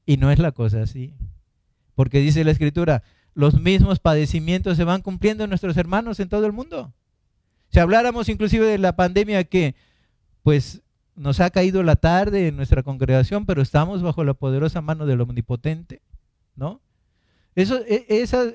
Y 0.04 0.16
no 0.16 0.30
es 0.30 0.38
la 0.38 0.52
cosa 0.52 0.82
así. 0.82 1.14
Porque 1.94 2.20
dice 2.20 2.44
la 2.44 2.50
escritura, 2.50 3.02
los 3.34 3.60
mismos 3.60 4.00
padecimientos 4.00 4.76
se 4.76 4.84
van 4.84 5.02
cumpliendo 5.02 5.44
en 5.44 5.50
nuestros 5.50 5.76
hermanos 5.76 6.20
en 6.20 6.28
todo 6.28 6.46
el 6.46 6.52
mundo. 6.52 6.92
Si 7.70 7.78
habláramos 7.78 8.28
inclusive 8.28 8.66
de 8.66 8.78
la 8.78 8.96
pandemia 8.96 9.44
que 9.44 9.74
pues 10.42 10.82
nos 11.14 11.40
ha 11.40 11.50
caído 11.50 11.82
la 11.82 11.96
tarde 11.96 12.48
en 12.48 12.56
nuestra 12.56 12.82
congregación, 12.82 13.46
pero 13.46 13.62
estamos 13.62 14.02
bajo 14.02 14.24
la 14.24 14.34
poderosa 14.34 14.80
mano 14.80 15.06
del 15.06 15.20
Omnipotente, 15.20 16.02
¿no? 16.56 16.80
Esos, 17.54 17.82
e, 17.86 18.06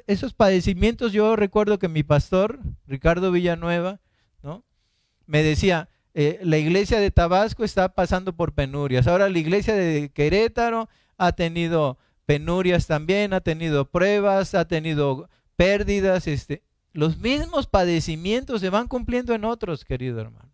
esos 0.07 0.33
padecimientos, 0.33 1.11
yo 1.11 1.35
recuerdo 1.35 1.79
que 1.79 1.89
mi 1.89 2.03
pastor, 2.03 2.59
Ricardo 2.87 3.31
Villanueva, 3.31 3.99
¿no? 4.41 4.63
Me 5.27 5.43
decía, 5.43 5.89
eh, 6.13 6.39
la 6.43 6.57
iglesia 6.57 6.99
de 6.99 7.11
Tabasco 7.11 7.63
está 7.63 7.89
pasando 7.89 8.35
por 8.35 8.53
penurias, 8.53 9.05
ahora 9.05 9.29
la 9.29 9.37
iglesia 9.37 9.75
de 9.75 10.09
Querétaro 10.09 10.89
ha 11.17 11.33
tenido 11.33 11.97
penurias 12.25 12.87
también, 12.87 13.33
ha 13.33 13.41
tenido 13.41 13.89
pruebas, 13.89 14.55
ha 14.55 14.67
tenido 14.67 15.29
pérdidas, 15.55 16.27
este, 16.27 16.63
los 16.93 17.17
mismos 17.17 17.67
padecimientos 17.67 18.61
se 18.61 18.69
van 18.69 18.87
cumpliendo 18.87 19.33
en 19.33 19.45
otros, 19.45 19.85
querido 19.85 20.19
hermano. 20.21 20.49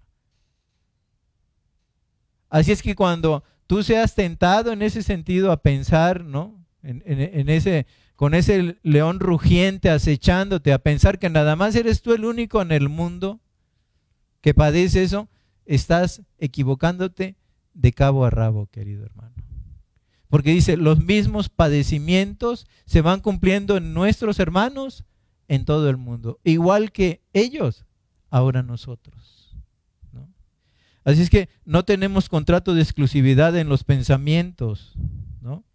Así 2.50 2.72
es 2.72 2.82
que 2.82 2.96
cuando 2.96 3.44
tú 3.68 3.84
seas 3.84 4.16
tentado 4.16 4.74
en 4.74 4.82
ese 4.82 5.04
sentido 5.04 5.52
a 5.52 5.62
pensar, 5.62 6.26
¿no? 6.26 6.60
En, 6.84 7.48
ese, 7.48 7.86
con 8.16 8.34
ese 8.34 8.80
león 8.82 9.20
rugiente 9.20 9.90
acechándote, 9.90 10.74
a 10.74 10.80
pensar 10.80 11.20
que 11.20 11.30
nada 11.30 11.56
más 11.56 11.76
eres 11.76 12.02
tú 12.02 12.14
el 12.14 12.26
único 12.26 12.62
en 12.62 12.72
el 12.72 12.90
mundo 12.90 13.40
que 14.42 14.56
padece 14.56 15.04
eso, 15.04 15.30
estás 15.66 16.24
equivocándote 16.40 17.36
de 17.76 17.94
cabo 17.94 18.26
a 18.26 18.32
rabo, 18.32 18.66
querido 18.66 19.06
hermano. 19.06 19.36
Porque 20.32 20.52
dice, 20.52 20.78
los 20.78 21.04
mismos 21.04 21.50
padecimientos 21.50 22.66
se 22.86 23.02
van 23.02 23.20
cumpliendo 23.20 23.76
en 23.76 23.94
nuestros 23.94 24.40
hermanos 24.40 25.04
en 25.50 25.66
todo 25.66 25.90
el 25.90 25.98
mundo. 25.98 26.40
Igual 26.46 26.94
que 26.94 27.22
ellos, 27.34 27.86
ahora 28.30 28.64
nosotros. 28.64 29.58
Así 31.04 31.22
es 31.22 31.30
que 31.30 31.50
no 31.66 31.84
tenemos 31.84 32.30
contrato 32.30 32.74
de 32.74 32.82
exclusividad 32.82 33.58
en 33.58 33.68
los 33.68 33.84
pensamientos. 33.84 34.94
¿no? 35.42 35.66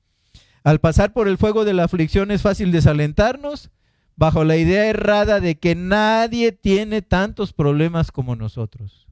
Al 0.64 0.81
pasar 0.81 1.12
por 1.12 1.29
el 1.29 1.37
fuego 1.37 1.66
de 1.66 1.75
la 1.75 1.85
aflicción 1.85 2.31
es 2.31 2.40
fácil 2.40 2.73
desalentarnos 2.73 3.71
bajo 4.16 4.42
la 4.42 4.57
idea 4.57 4.87
errada 4.87 5.38
de 5.38 5.59
que 5.59 5.75
nadie 5.75 6.53
tiene 6.53 7.03
tantos 7.03 7.53
problemas 7.53 8.11
como 8.11 8.37
nosotros. 8.37 9.07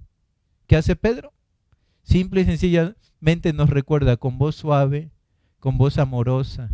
¿Qué 0.66 0.76
hace 0.76 0.96
Pedro? 0.96 1.34
Simple 2.02 2.40
y 2.40 2.44
sencillamente 2.46 3.52
nos 3.52 3.68
recuerda 3.68 4.16
con 4.16 4.38
voz 4.38 4.56
suave, 4.56 5.10
con 5.64 5.78
voz 5.78 5.96
amorosa. 5.96 6.68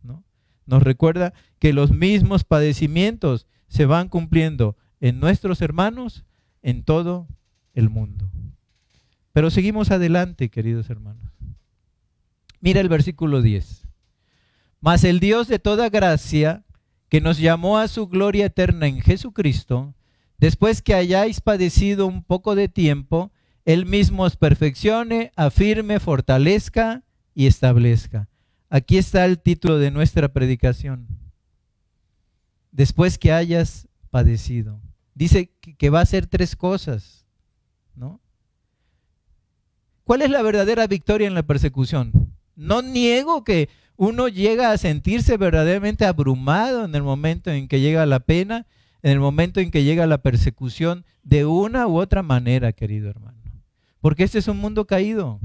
¿no? 0.00 0.22
Nos 0.64 0.84
recuerda 0.84 1.34
que 1.58 1.72
los 1.72 1.90
mismos 1.90 2.44
padecimientos 2.44 3.48
se 3.66 3.84
van 3.84 4.08
cumpliendo 4.08 4.76
en 5.00 5.18
nuestros 5.18 5.60
hermanos 5.60 6.24
en 6.62 6.84
todo 6.84 7.26
el 7.74 7.90
mundo. 7.90 8.30
Pero 9.32 9.50
seguimos 9.50 9.90
adelante, 9.90 10.50
queridos 10.50 10.88
hermanos. 10.88 11.32
Mira 12.60 12.80
el 12.80 12.88
versículo 12.88 13.42
10. 13.42 13.88
Mas 14.80 15.02
el 15.02 15.18
Dios 15.18 15.48
de 15.48 15.58
toda 15.58 15.88
gracia, 15.88 16.64
que 17.08 17.20
nos 17.20 17.38
llamó 17.38 17.78
a 17.78 17.88
su 17.88 18.06
gloria 18.06 18.46
eterna 18.46 18.86
en 18.86 19.00
Jesucristo, 19.00 19.96
después 20.38 20.80
que 20.80 20.94
hayáis 20.94 21.40
padecido 21.40 22.06
un 22.06 22.22
poco 22.22 22.54
de 22.54 22.68
tiempo, 22.68 23.32
Él 23.64 23.84
mismo 23.84 24.22
os 24.22 24.36
perfeccione, 24.36 25.32
afirme, 25.34 25.98
fortalezca 25.98 27.02
y 27.38 27.46
establezca. 27.46 28.28
Aquí 28.68 28.98
está 28.98 29.24
el 29.24 29.38
título 29.38 29.78
de 29.78 29.92
nuestra 29.92 30.26
predicación. 30.32 31.06
Después 32.72 33.16
que 33.16 33.30
hayas 33.30 33.86
padecido. 34.10 34.80
Dice 35.14 35.52
que 35.78 35.88
va 35.88 36.00
a 36.00 36.02
hacer 36.02 36.26
tres 36.26 36.56
cosas, 36.56 37.28
¿no? 37.94 38.20
¿Cuál 40.02 40.22
es 40.22 40.30
la 40.30 40.42
verdadera 40.42 40.88
victoria 40.88 41.28
en 41.28 41.34
la 41.34 41.44
persecución? 41.44 42.34
No 42.56 42.82
niego 42.82 43.44
que 43.44 43.68
uno 43.94 44.26
llega 44.26 44.72
a 44.72 44.78
sentirse 44.78 45.36
verdaderamente 45.36 46.06
abrumado 46.06 46.86
en 46.86 46.94
el 46.96 47.04
momento 47.04 47.52
en 47.52 47.68
que 47.68 47.80
llega 47.80 48.04
la 48.04 48.18
pena, 48.18 48.66
en 49.00 49.12
el 49.12 49.20
momento 49.20 49.60
en 49.60 49.70
que 49.70 49.84
llega 49.84 50.08
la 50.08 50.22
persecución, 50.22 51.04
de 51.22 51.44
una 51.44 51.86
u 51.86 52.00
otra 52.00 52.24
manera, 52.24 52.72
querido 52.72 53.08
hermano. 53.08 53.38
Porque 54.00 54.24
este 54.24 54.40
es 54.40 54.48
un 54.48 54.58
mundo 54.58 54.88
caído. 54.88 55.38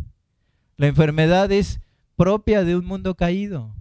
La 0.76 0.88
enfermedad 0.88 1.52
es 1.52 1.80
propia 2.16 2.64
de 2.64 2.76
un 2.76 2.86
mundo 2.86 3.16
caído. 3.16 3.74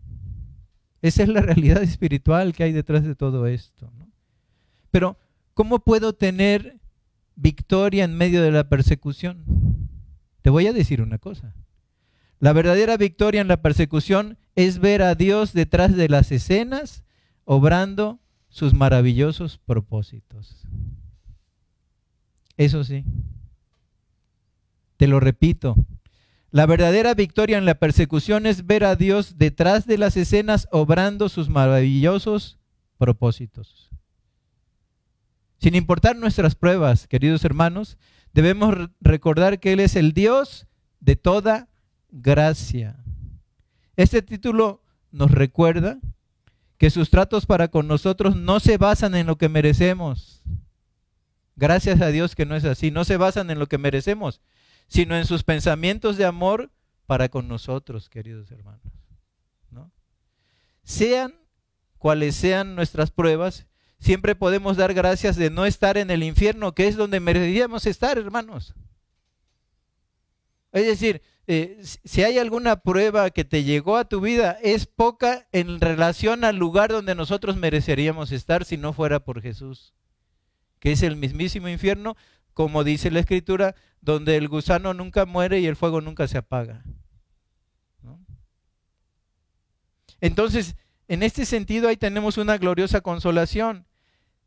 Esa 1.01 1.23
es 1.23 1.29
la 1.29 1.41
realidad 1.41 1.83
espiritual 1.83 2.53
que 2.53 2.65
hay 2.65 2.73
detrás 2.73 3.05
de 3.05 3.15
todo 3.15 3.47
esto. 3.47 3.91
Pero, 4.91 5.19
¿cómo 5.55 5.81
puedo 5.81 6.13
tener 6.13 6.79
victoria 7.35 8.05
en 8.05 8.17
medio 8.17 8.43
de 8.43 8.51
la 8.51 8.69
persecución? 8.69 9.45
Te 10.43 10.51
voy 10.51 10.67
a 10.67 10.73
decir 10.73 11.03
una 11.03 11.19
cosa. 11.19 11.55
La 12.41 12.53
verdadera 12.53 12.97
victoria 12.97 13.41
en 13.41 13.49
la 13.49 13.63
persecución 13.63 14.37
es 14.57 14.81
ver 14.81 15.03
a 15.03 15.15
Dios 15.15 15.53
detrás 15.53 15.97
de 15.97 16.09
las 16.09 16.33
escenas, 16.33 17.05
obrando 17.45 18.21
sus 18.49 18.75
maravillosos 18.75 19.59
propósitos. 19.59 20.67
Eso 22.57 22.85
sí, 22.85 23.05
te 24.97 25.07
lo 25.07 25.21
repito, 25.21 25.75
la 26.53 26.67
verdadera 26.67 27.15
victoria 27.15 27.57
en 27.57 27.65
la 27.65 27.77
persecución 27.77 28.45
es 28.45 28.67
ver 28.67 28.85
a 28.85 28.95
Dios 28.95 29.39
detrás 29.39 29.87
de 29.87 29.97
las 29.97 30.19
escenas 30.19 30.69
obrando 30.71 31.31
sus 31.31 31.49
maravillosos 31.49 32.59
propósitos. 32.99 33.91
Sin 35.59 35.75
importar 35.75 36.15
nuestras 36.15 36.55
pruebas, 36.55 37.09
queridos 37.09 37.45
hermanos, 37.47 37.97
debemos 38.35 38.75
recordar 39.01 39.61
que 39.61 39.73
Él 39.73 39.81
es 39.81 39.97
el 39.97 40.13
Dios 40.13 40.67
de 41.01 41.17
toda 41.17 41.69
gracia. 42.11 43.03
Este 43.97 44.21
título 44.21 44.83
nos 45.11 45.31
recuerda 45.31 46.01
que 46.77 46.91
sus 46.91 47.09
tratos 47.09 47.47
para 47.47 47.69
con 47.69 47.89
nosotros 47.89 48.37
no 48.37 48.61
se 48.61 48.77
basan 48.77 49.15
en 49.15 49.27
lo 49.27 49.39
que 49.39 49.49
merecemos. 49.49 50.43
Gracias 51.57 52.03
a 52.03 52.09
Dios 52.09 52.35
que 52.35 52.45
no 52.45 52.57
es 52.57 52.65
así, 52.67 52.91
no 52.91 53.05
se 53.05 53.17
basan 53.17 53.51
en 53.51 53.59
lo 53.59 53.69
que 53.69 53.79
merecemos, 53.79 54.43
sino 54.89 55.17
en 55.17 55.27
sus 55.27 55.43
pensamientos 55.43 56.17
de 56.17 56.25
amor 56.25 56.71
para 57.07 57.29
con 57.29 57.49
nosotros, 57.49 58.09
queridos 58.09 58.51
hermanos. 58.51 58.93
Sean 60.85 61.35
cuales 61.99 62.35
sean 62.35 62.75
nuestras 62.75 63.13
pruebas, 63.13 63.67
siempre 64.01 64.35
podemos 64.35 64.77
dar 64.77 64.93
gracias 64.93 65.37
de 65.37 65.51
no 65.51 65.65
estar 65.67 65.97
en 65.97 66.11
el 66.11 66.25
infierno, 66.25 66.75
que 66.75 66.89
es 66.89 66.97
donde 66.97 67.21
merecíamos 67.21 67.87
estar, 67.87 68.19
hermanos. 68.19 68.75
Es 70.73 70.85
decir, 70.85 71.23
eh, 71.47 71.81
si 71.83 72.25
hay 72.25 72.39
alguna 72.39 72.81
prueba 72.81 73.31
que 73.31 73.45
te 73.45 73.63
llegó 73.63 73.97
a 73.97 74.05
tu 74.07 74.21
vida, 74.21 74.59
es 74.63 74.87
poca 74.87 75.47
en 75.53 75.81
relación 75.81 76.45
al 76.45 76.57
lugar 76.57 76.91
donde 76.91 77.15
nosotros 77.15 77.57
mereceríamos 77.57 78.33
estar 78.33 78.65
si 78.65 78.77
no 78.77 78.93
fuera 78.93 79.21
por 79.21 79.41
Jesús, 79.41 79.95
que 80.81 80.93
es 80.93 81.03
el 81.03 81.17
mismísimo 81.17 81.69
infierno, 81.69 82.17
como 82.55 82.85
dice 82.85 83.11
la 83.11 83.21
Escritura, 83.21 83.75
donde 84.01 84.37
el 84.37 84.49
gusano 84.49 84.95
nunca 84.95 85.27
muere 85.27 85.61
y 85.61 85.67
el 85.67 85.77
fuego 85.77 86.01
nunca 86.01 86.27
se 86.29 86.39
apaga. 86.39 86.85
Entonces, 90.21 90.77
en 91.09 91.23
este 91.23 91.45
sentido, 91.45 91.89
ahí 91.89 91.97
tenemos 91.97 92.39
una 92.39 92.57
gloriosa 92.57 93.01
consolación. 93.01 93.87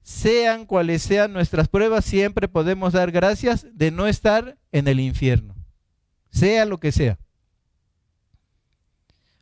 Sean 0.02 0.66
cuales 0.66 1.02
sean 1.02 1.34
nuestras 1.34 1.68
pruebas, 1.68 2.06
siempre 2.06 2.48
podemos 2.48 2.94
dar 2.94 3.12
gracias 3.12 3.68
de 3.74 3.90
no 3.90 4.08
estar 4.08 4.58
en 4.72 4.88
el 4.88 5.00
infierno, 5.00 5.56
sea 6.30 6.66
lo 6.66 6.80
que 6.80 6.92
sea. 6.92 7.18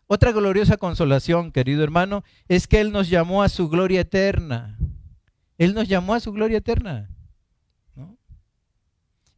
Otra 0.08 0.32
gloriosa 0.32 0.78
consolación, 0.78 1.52
querido 1.52 1.84
hermano, 1.84 2.24
es 2.48 2.68
que 2.68 2.80
Él 2.80 2.92
nos 2.92 3.10
llamó 3.10 3.44
a 3.44 3.50
su 3.50 3.68
gloria 3.68 4.02
eterna. 4.02 4.78
Él 5.58 5.74
nos 5.74 5.88
llamó 5.88 6.14
a 6.14 6.20
su 6.20 6.32
gloria 6.32 6.60
eterna. 6.60 7.10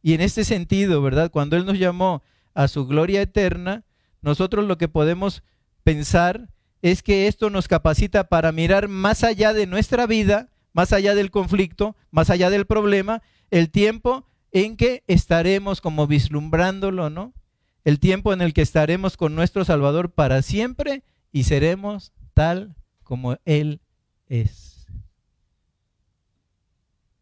Y 0.06 0.14
en 0.14 0.20
este 0.20 0.44
sentido, 0.44 1.02
¿verdad? 1.02 1.32
Cuando 1.32 1.56
Él 1.56 1.66
nos 1.66 1.80
llamó 1.80 2.22
a 2.54 2.68
su 2.68 2.86
gloria 2.86 3.20
eterna, 3.22 3.82
nosotros 4.22 4.64
lo 4.64 4.78
que 4.78 4.86
podemos 4.86 5.42
pensar 5.82 6.48
es 6.80 7.02
que 7.02 7.26
esto 7.26 7.50
nos 7.50 7.66
capacita 7.66 8.28
para 8.28 8.52
mirar 8.52 8.86
más 8.86 9.24
allá 9.24 9.52
de 9.52 9.66
nuestra 9.66 10.06
vida, 10.06 10.48
más 10.72 10.92
allá 10.92 11.16
del 11.16 11.32
conflicto, 11.32 11.96
más 12.12 12.30
allá 12.30 12.50
del 12.50 12.66
problema, 12.66 13.20
el 13.50 13.68
tiempo 13.68 14.28
en 14.52 14.76
que 14.76 15.02
estaremos 15.08 15.80
como 15.80 16.06
vislumbrándolo, 16.06 17.10
¿no? 17.10 17.34
El 17.82 17.98
tiempo 17.98 18.32
en 18.32 18.42
el 18.42 18.54
que 18.54 18.62
estaremos 18.62 19.16
con 19.16 19.34
nuestro 19.34 19.64
Salvador 19.64 20.12
para 20.12 20.40
siempre 20.42 21.02
y 21.32 21.42
seremos 21.42 22.12
tal 22.32 22.76
como 23.02 23.38
Él 23.44 23.80
es. 24.28 24.86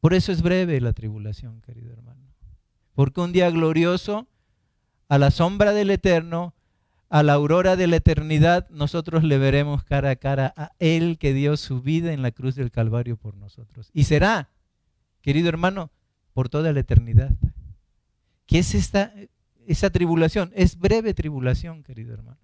Por 0.00 0.12
eso 0.12 0.32
es 0.32 0.42
breve 0.42 0.82
la 0.82 0.92
tribulación, 0.92 1.62
querido 1.62 1.90
hermano. 1.90 2.23
Porque 2.94 3.20
un 3.20 3.32
día 3.32 3.50
glorioso, 3.50 4.26
a 5.08 5.18
la 5.18 5.30
sombra 5.30 5.72
del 5.72 5.90
eterno, 5.90 6.54
a 7.08 7.22
la 7.22 7.34
aurora 7.34 7.76
de 7.76 7.86
la 7.86 7.96
eternidad, 7.96 8.68
nosotros 8.70 9.22
le 9.22 9.38
veremos 9.38 9.84
cara 9.84 10.10
a 10.10 10.16
cara 10.16 10.52
a 10.56 10.72
Él 10.78 11.18
que 11.18 11.32
dio 11.32 11.56
su 11.56 11.80
vida 11.80 12.12
en 12.12 12.22
la 12.22 12.30
cruz 12.30 12.54
del 12.54 12.70
Calvario 12.70 13.16
por 13.16 13.36
nosotros. 13.36 13.90
Y 13.92 14.04
será, 14.04 14.48
querido 15.20 15.48
hermano, 15.48 15.90
por 16.32 16.48
toda 16.48 16.72
la 16.72 16.80
eternidad. 16.80 17.30
¿Qué 18.46 18.58
es 18.58 18.74
esta, 18.74 19.12
esa 19.66 19.90
tribulación? 19.90 20.52
Es 20.54 20.78
breve 20.78 21.14
tribulación, 21.14 21.82
querido 21.82 22.14
hermano. 22.14 22.38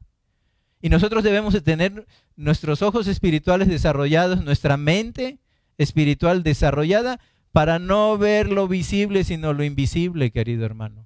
Y 0.83 0.89
nosotros 0.89 1.25
debemos 1.25 1.53
de 1.53 1.61
tener 1.61 2.07
nuestros 2.37 2.81
ojos 2.83 3.07
espirituales 3.07 3.69
desarrollados, 3.69 4.43
nuestra 4.43 4.77
mente 4.77 5.39
espiritual 5.79 6.43
desarrollada 6.43 7.21
para 7.53 7.79
no 7.79 8.17
ver 8.17 8.51
lo 8.51 8.69
visible, 8.69 9.25
sino 9.25 9.53
lo 9.53 9.65
invisible, 9.65 10.31
querido 10.31 10.65
hermano. 10.65 11.05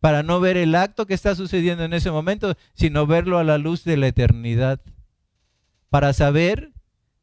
Para 0.00 0.22
no 0.22 0.40
ver 0.40 0.56
el 0.56 0.74
acto 0.74 1.06
que 1.06 1.14
está 1.14 1.34
sucediendo 1.34 1.84
en 1.84 1.92
ese 1.92 2.10
momento, 2.10 2.54
sino 2.74 3.06
verlo 3.06 3.38
a 3.38 3.44
la 3.44 3.58
luz 3.58 3.84
de 3.84 3.96
la 3.96 4.06
eternidad. 4.06 4.80
Para 5.90 6.12
saber, 6.12 6.72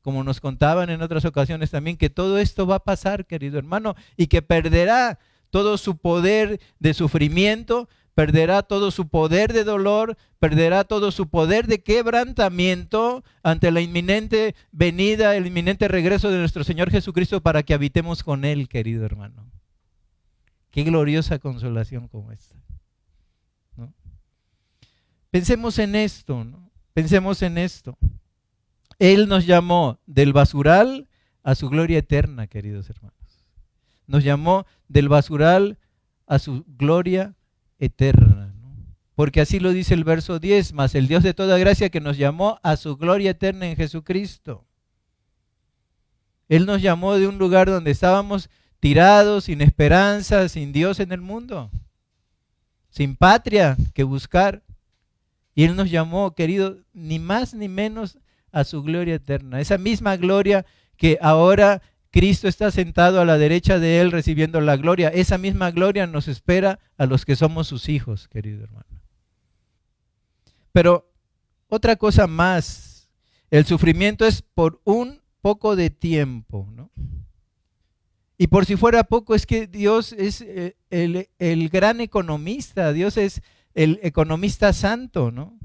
como 0.01 0.23
nos 0.23 0.41
contaban 0.41 0.89
en 0.89 1.01
otras 1.01 1.25
ocasiones 1.25 1.71
también, 1.71 1.97
que 1.97 2.09
todo 2.09 2.37
esto 2.37 2.67
va 2.67 2.75
a 2.75 2.83
pasar, 2.83 3.25
querido 3.25 3.57
hermano, 3.57 3.95
y 4.15 4.27
que 4.27 4.41
perderá 4.41 5.17
todo 5.49 5.77
su 5.77 5.97
poder 5.97 6.59
de 6.79 6.93
sufrimiento, 6.93 7.89
perderá 8.17 8.63
todo 8.63 8.89
su 8.89 9.09
poder 9.09 9.53
de 9.53 9.63
dolor, 9.63 10.17
perderá 10.39 10.85
todo 10.85 11.11
su 11.11 11.29
poder 11.29 11.67
de 11.67 11.83
quebrantamiento 11.83 13.23
ante 13.43 13.69
la 13.69 13.79
inminente 13.79 14.55
venida, 14.71 15.35
el 15.35 15.45
inminente 15.45 15.87
regreso 15.87 16.31
de 16.31 16.39
nuestro 16.39 16.63
Señor 16.63 16.89
Jesucristo 16.89 17.41
para 17.41 17.61
que 17.61 17.75
habitemos 17.75 18.23
con 18.23 18.43
Él, 18.43 18.69
querido 18.69 19.05
hermano. 19.05 19.45
Qué 20.71 20.83
gloriosa 20.83 21.37
consolación 21.37 22.07
como 22.07 22.31
esta. 22.31 22.55
Pensemos 25.29 25.77
en 25.77 25.93
esto, 25.93 26.43
¿no? 26.43 26.71
Pensemos 26.95 27.43
en 27.43 27.59
esto. 27.59 27.99
Él 28.97 29.27
nos 29.27 29.45
llamó 29.45 29.99
del 30.07 30.33
basural 30.33 31.07
a 31.43 31.53
su 31.53 31.69
gloria 31.69 31.99
eterna, 31.99 32.47
queridos 32.47 32.89
hermanos. 32.89 33.45
Nos 34.07 34.23
llamó 34.23 34.65
del 34.87 35.07
basural 35.07 35.77
a 36.25 36.39
su 36.39 36.65
gloria 36.67 37.36
eterna. 37.79 38.53
Porque 39.15 39.41
así 39.41 39.59
lo 39.59 39.71
dice 39.71 39.93
el 39.93 40.03
verso 40.03 40.39
10, 40.39 40.73
más 40.73 40.93
el 40.93 41.07
Dios 41.07 41.23
de 41.23 41.33
toda 41.33 41.57
gracia 41.57 41.89
que 41.89 41.99
nos 41.99 42.17
llamó 42.17 42.59
a 42.61 42.77
su 42.77 42.97
gloria 42.97 43.31
eterna 43.31 43.67
en 43.67 43.75
Jesucristo. 43.75 44.65
Él 46.47 46.65
nos 46.65 46.81
llamó 46.81 47.15
de 47.15 47.27
un 47.27 47.37
lugar 47.37 47.67
donde 47.67 47.91
estábamos 47.91 48.49
tirados, 48.79 49.45
sin 49.45 49.61
esperanza, 49.61 50.47
sin 50.49 50.71
Dios 50.71 50.99
en 50.99 51.11
el 51.11 51.21
mundo, 51.21 51.71
sin 52.89 53.15
patria 53.15 53.75
que 53.93 54.03
buscar. 54.03 54.63
Y 55.55 55.63
Él 55.63 55.75
nos 55.75 55.89
llamó, 55.89 56.35
querido, 56.35 56.77
ni 56.93 57.17
más 57.17 57.53
ni 57.53 57.67
menos 57.67 58.19
a 58.51 58.63
su 58.63 58.83
gloria 58.83 59.15
eterna. 59.15 59.59
Esa 59.59 59.77
misma 59.77 60.15
gloria 60.15 60.65
que 60.95 61.17
ahora 61.21 61.81
Cristo 62.11 62.47
está 62.47 62.71
sentado 62.71 63.21
a 63.21 63.25
la 63.25 63.37
derecha 63.37 63.79
de 63.79 63.99
Él 64.01 64.11
recibiendo 64.11 64.61
la 64.61 64.77
gloria. 64.77 65.09
Esa 65.09 65.37
misma 65.37 65.71
gloria 65.71 66.07
nos 66.07 66.27
espera 66.27 66.79
a 66.97 67.05
los 67.05 67.25
que 67.25 67.35
somos 67.35 67.67
sus 67.67 67.89
hijos, 67.89 68.27
querido 68.27 68.63
hermano. 68.63 68.85
Pero 70.71 71.11
otra 71.69 71.95
cosa 71.95 72.27
más, 72.27 73.09
el 73.49 73.65
sufrimiento 73.65 74.25
es 74.25 74.41
por 74.41 74.81
un 74.83 75.21
poco 75.41 75.75
de 75.75 75.89
tiempo, 75.89 76.67
¿no? 76.73 76.91
Y 78.37 78.47
por 78.47 78.65
si 78.65 78.75
fuera 78.75 79.03
poco, 79.03 79.33
es 79.33 79.47
que 79.47 79.65
Dios 79.65 80.13
es 80.13 80.41
eh, 80.41 80.77
el, 80.91 81.27
el 81.39 81.69
gran 81.69 82.01
economista, 82.01 82.93
Dios 82.93 83.17
es 83.17 83.41
el 83.73 83.99
economista 84.03 84.73
santo, 84.73 85.31
¿no? 85.31 85.57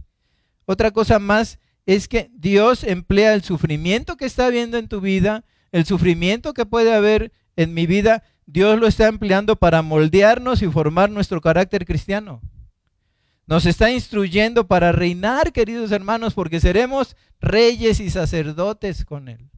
Otra 0.65 0.91
cosa 0.91 1.19
más 1.19 1.59
es 1.85 2.09
que 2.09 2.31
Dios 2.33 2.85
emplea 2.85 3.35
el 3.35 3.43
sufrimiento 3.43 4.17
que 4.17 4.25
está 4.25 4.47
habiendo 4.47 4.79
en 4.79 4.89
tu 4.89 5.01
vida 5.01 5.45
el 5.73 5.87
sufrimiento 5.87 6.55
que 6.55 6.67
puede 6.67 6.95
haber 6.95 7.33
en 7.57 7.75
mi 7.75 7.87
vida, 7.87 8.23
Dios 8.47 8.79
lo 8.79 8.87
está 8.87 9.09
empleando 9.09 9.57
para 9.57 9.83
moldearnos 9.83 10.63
y 10.63 10.69
formar 10.69 11.11
nuestro 11.11 11.41
carácter 11.41 11.87
cristiano. 11.87 12.43
Nos 13.47 13.67
está 13.67 13.91
instruyendo 13.91 14.69
para 14.69 14.93
reinar, 14.93 15.53
queridos 15.53 15.91
hermanos, 15.91 16.35
porque 16.35 16.61
seremos 16.61 17.17
reyes 17.41 17.99
y 18.01 18.11
sacerdotes 18.11 19.05
con 19.05 19.29
Él. 19.29 19.51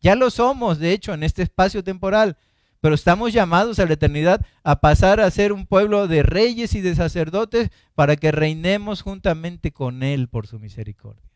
Ya 0.00 0.14
lo 0.14 0.30
somos, 0.30 0.78
de 0.78 0.92
hecho, 0.92 1.12
en 1.12 1.22
este 1.22 1.42
espacio 1.42 1.82
temporal, 1.84 2.36
pero 2.80 2.94
estamos 2.94 3.32
llamados 3.32 3.80
a 3.80 3.86
la 3.86 3.94
eternidad 3.94 4.46
a 4.62 4.80
pasar 4.80 5.20
a 5.20 5.30
ser 5.30 5.52
un 5.52 5.66
pueblo 5.66 6.06
de 6.06 6.22
reyes 6.22 6.74
y 6.74 6.80
de 6.80 6.94
sacerdotes 6.94 7.70
para 7.94 8.16
que 8.16 8.30
reinemos 8.30 9.02
juntamente 9.02 9.72
con 9.72 10.02
Él 10.04 10.28
por 10.28 10.46
su 10.46 10.58
misericordia. 10.58 11.28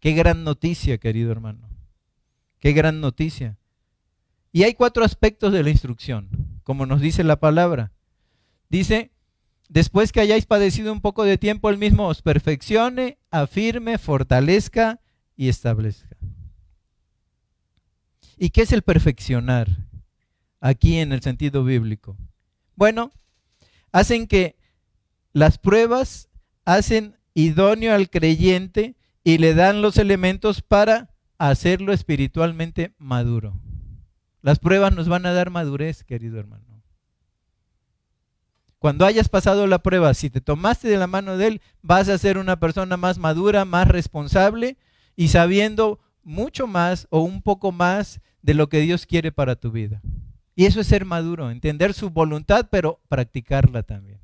Qué 0.00 0.12
gran 0.12 0.44
noticia, 0.44 0.98
querido 0.98 1.32
hermano. 1.32 1.73
Qué 2.64 2.72
gran 2.72 3.02
noticia. 3.02 3.58
Y 4.50 4.62
hay 4.62 4.72
cuatro 4.72 5.04
aspectos 5.04 5.52
de 5.52 5.62
la 5.62 5.68
instrucción, 5.68 6.30
como 6.62 6.86
nos 6.86 7.02
dice 7.02 7.22
la 7.22 7.38
palabra. 7.38 7.92
Dice, 8.70 9.12
después 9.68 10.12
que 10.12 10.20
hayáis 10.20 10.46
padecido 10.46 10.90
un 10.90 11.02
poco 11.02 11.24
de 11.24 11.36
tiempo, 11.36 11.68
el 11.68 11.76
mismo 11.76 12.08
os 12.08 12.22
perfeccione, 12.22 13.18
afirme, 13.30 13.98
fortalezca 13.98 15.02
y 15.36 15.50
establezca. 15.50 16.16
¿Y 18.38 18.48
qué 18.48 18.62
es 18.62 18.72
el 18.72 18.80
perfeccionar 18.80 19.68
aquí 20.58 20.96
en 20.96 21.12
el 21.12 21.20
sentido 21.20 21.64
bíblico? 21.64 22.16
Bueno, 22.76 23.12
hacen 23.92 24.26
que 24.26 24.56
las 25.34 25.58
pruebas 25.58 26.30
hacen 26.64 27.18
idóneo 27.34 27.92
al 27.92 28.08
creyente 28.08 28.96
y 29.22 29.36
le 29.36 29.52
dan 29.52 29.82
los 29.82 29.98
elementos 29.98 30.62
para 30.62 31.13
hacerlo 31.38 31.92
espiritualmente 31.92 32.94
maduro. 32.98 33.54
Las 34.42 34.58
pruebas 34.58 34.94
nos 34.94 35.08
van 35.08 35.26
a 35.26 35.32
dar 35.32 35.50
madurez, 35.50 36.04
querido 36.04 36.38
hermano. 36.38 36.64
Cuando 38.78 39.06
hayas 39.06 39.30
pasado 39.30 39.66
la 39.66 39.78
prueba, 39.78 40.12
si 40.12 40.28
te 40.28 40.42
tomaste 40.42 40.88
de 40.88 40.98
la 40.98 41.06
mano 41.06 41.38
de 41.38 41.46
Él, 41.46 41.60
vas 41.80 42.10
a 42.10 42.18
ser 42.18 42.36
una 42.36 42.60
persona 42.60 42.98
más 42.98 43.16
madura, 43.16 43.64
más 43.64 43.88
responsable 43.88 44.76
y 45.16 45.28
sabiendo 45.28 46.00
mucho 46.22 46.66
más 46.66 47.06
o 47.08 47.20
un 47.20 47.40
poco 47.40 47.72
más 47.72 48.20
de 48.42 48.52
lo 48.52 48.68
que 48.68 48.80
Dios 48.80 49.06
quiere 49.06 49.32
para 49.32 49.56
tu 49.56 49.70
vida. 49.70 50.02
Y 50.54 50.66
eso 50.66 50.80
es 50.80 50.86
ser 50.86 51.06
maduro, 51.06 51.50
entender 51.50 51.94
su 51.94 52.10
voluntad, 52.10 52.68
pero 52.70 53.00
practicarla 53.08 53.82
también. 53.82 54.20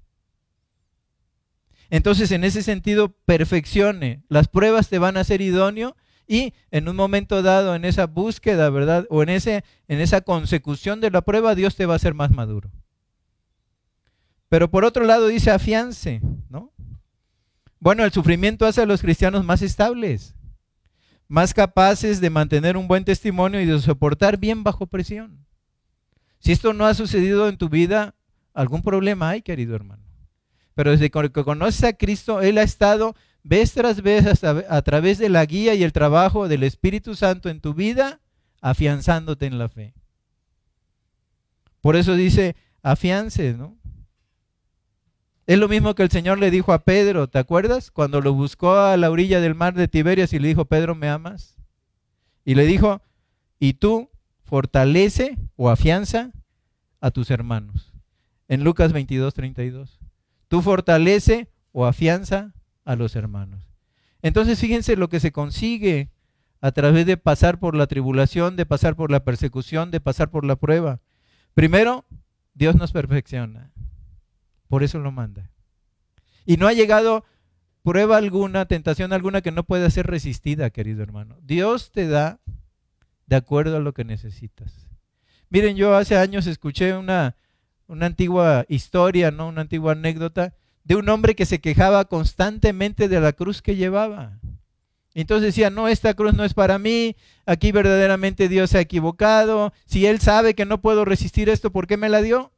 Entonces, 1.89 2.31
en 2.31 2.45
ese 2.45 2.63
sentido, 2.63 3.09
perfeccione. 3.25 4.23
Las 4.29 4.47
pruebas 4.47 4.91
te 4.91 4.99
van 4.99 5.17
a 5.17 5.25
ser 5.25 5.41
idóneo 5.41 5.97
y 6.31 6.55
en 6.71 6.89
un 6.89 6.95
momento 6.95 7.43
dado, 7.43 7.75
en 7.75 7.85
esa 7.85 8.07
búsqueda, 8.07 8.71
¿verdad? 8.71 9.05
O 9.11 9.25
en, 9.25 9.31
ese, 9.31 9.65
en 9.89 10.01
esa 10.01 10.21
consecución 10.21 11.01
de 11.01 11.11
la 11.11 11.23
prueba, 11.23 11.57
Dios 11.57 11.75
te 11.75 11.87
va 11.87 11.95
a 11.95 11.97
hacer 11.97 12.15
más 12.15 12.31
maduro. 12.31 12.71
Pero 14.49 14.71
por 14.71 14.85
otro 14.85 15.03
lado 15.05 15.27
dice 15.27 15.51
afiance, 15.51 16.21
¿no? 16.49 16.73
Bueno, 17.81 18.05
el 18.05 18.13
sufrimiento 18.13 18.65
hace 18.65 18.81
a 18.81 18.87
los 18.87 19.03
cristianos 19.03 19.45
más 19.45 19.61
estables, 19.61 20.37
más 21.27 21.53
capaces 21.53 22.21
de 22.21 22.31
mantener 22.31 22.77
un 22.77 22.87
buen 22.87 23.05
testimonio 23.05 23.61
y 23.61 23.67
de 23.67 23.81
soportar 23.81 24.39
bien 24.39 24.63
bajo 24.63 24.87
presión. 24.87 25.45
Si 26.39 26.53
esto 26.53 26.73
no 26.73 26.87
ha 26.87 26.95
sucedido 26.95 27.49
en 27.49 27.57
tu 27.57 27.69
vida, 27.69 28.15
algún 28.55 28.83
problema 28.83 29.31
hay, 29.31 29.43
querido 29.43 29.75
hermano. 29.75 30.05
Pero 30.75 30.93
desde 30.93 31.11
que 31.11 31.45
conoces 31.45 31.83
a 31.83 31.93
Cristo, 31.93 32.41
Él 32.41 32.57
ha 32.59 32.63
estado 32.63 33.17
vez 33.43 33.73
tras 33.73 34.03
vez 34.03 34.45
a, 34.45 34.83
través 34.83 35.19
de 35.19 35.29
la 35.29 35.45
guía 35.45 35.75
y 35.75 35.83
el 35.83 35.93
trabajo 35.93 36.49
del 36.49 36.63
Espíritu 36.63 37.15
Santo 37.15 37.49
en 37.49 37.61
tu 37.61 37.75
vida, 37.75 38.21
afianzándote 38.61 39.47
en 39.47 39.59
la 39.59 39.69
fe. 39.69 39.95
Por 41.81 41.97
eso 41.97 42.15
dice, 42.15 42.57
afiance, 42.83 43.55
¿no? 43.55 43.77
Es 45.47 45.59
lo 45.59 45.69
mismo 45.69 45.95
que 45.95 46.03
el 46.03 46.11
Señor 46.11 46.39
le 46.39 46.51
dijo 46.51 46.73
a 46.73 46.85
Pedro, 46.85 47.29
¿te 47.29 47.39
acuerdas? 47.39 47.91
Cuando 47.91 48.21
lo 48.21 48.35
buscó 48.35 48.77
a 48.77 48.97
la 48.97 49.11
orilla 49.11 49.41
del 49.41 49.55
mar 49.55 49.75
de 49.75 49.89
Tiberias 49.89 50.33
y 50.33 50.39
le 50.39 50.49
dijo, 50.49 50.67
Pedro, 50.67 50.95
¿me 50.95 51.09
amas? 51.09 51.57
Y 52.45 52.55
le 52.55 52.67
dijo, 52.67 53.03
y 53.59 53.75
tú 53.75 54.11
fortalece 54.45 55.39
o 55.57 55.71
afianza 55.71 56.31
a 57.01 57.11
tus 57.11 57.31
hermanos. 57.31 57.93
En 58.49 58.63
Lucas 58.63 58.93
22, 58.93 59.35
32. 59.35 59.99
Tú 60.49 60.63
fortalece 60.63 61.49
o 61.73 61.87
afianza 61.87 62.53
a 62.85 62.97
los 62.97 63.17
hermanos. 63.17 63.71
Entonces 64.23 64.59
fíjense 64.59 64.97
lo 64.97 65.09
que 65.09 65.21
se 65.21 65.33
consigue 65.33 66.11
a 66.61 66.73
través 66.73 67.07
de 67.07 67.17
pasar 67.17 67.59
por 67.59 67.75
la 67.75 67.87
tribulación, 67.87 68.57
de 68.57 68.67
pasar 68.67 68.97
por 68.97 69.11
la 69.11 69.25
persecución, 69.25 69.91
de 69.91 70.01
pasar 70.01 70.31
por 70.31 70.45
la 70.45 70.57
prueba. 70.57 71.01
Primero, 71.55 72.05
Dios 72.55 72.77
nos 72.77 72.93
perfecciona. 72.93 73.73
Por 74.69 74.83
eso 74.83 74.99
lo 74.99 75.11
manda. 75.11 75.51
Y 76.45 76.57
no 76.57 76.69
ha 76.69 76.73
llegado 76.73 77.25
prueba 77.83 78.19
alguna, 78.19 78.67
tentación 78.67 79.13
alguna 79.13 79.41
que 79.41 79.53
no 79.53 79.65
pueda 79.65 79.89
ser 79.91 80.07
resistida, 80.07 80.71
querido 80.71 81.03
hermano. 81.03 81.39
Dios 81.43 81.93
te 81.93 82.07
da 82.07 82.41
de 83.27 83.37
acuerdo 83.37 83.77
a 83.77 83.81
lo 83.81 83.95
que 83.95 84.05
necesitas. 84.05 84.89
Miren, 85.49 85.77
yo 85.77 85.97
hace 85.97 86.17
años 86.17 86.47
escuché 86.47 86.95
una, 86.95 87.37
una 87.87 88.07
antigua 88.07 88.67
historia, 88.69 89.31
¿no? 89.31 89.49
Una 89.49 89.63
antigua 89.63 89.93
anécdota 89.93 90.55
de 90.85 90.97
un 90.97 91.09
hombre 91.09 91.35
que 91.35 91.47
se 91.47 91.61
quejaba 91.61 92.05
constantemente 92.07 93.09
de 93.09 93.21
la 93.21 93.33
cruz 93.33 93.63
que 93.63 93.77
llevaba. 93.77 94.39
Entonces 95.15 95.47
decía, 95.47 95.71
no, 95.71 95.89
esta 95.89 96.15
cruz 96.15 96.35
no 96.35 96.45
es 96.45 96.55
para 96.55 96.79
mí, 96.79 97.17
aquí 97.45 97.73
verdaderamente 97.73 98.49
Dios 98.49 98.71
se 98.71 98.79
ha 98.79 98.81
equivocado, 98.81 99.73
si 99.85 100.07
Él 100.07 100.21
sabe 100.21 100.55
que 100.55 100.65
no 100.65 100.81
puedo 100.81 101.05
resistir 101.05 101.49
esto, 101.49 101.73
¿por 101.73 101.87
qué 101.87 101.97
me 101.97 102.09
la 102.09 102.23
dio? 102.23 102.53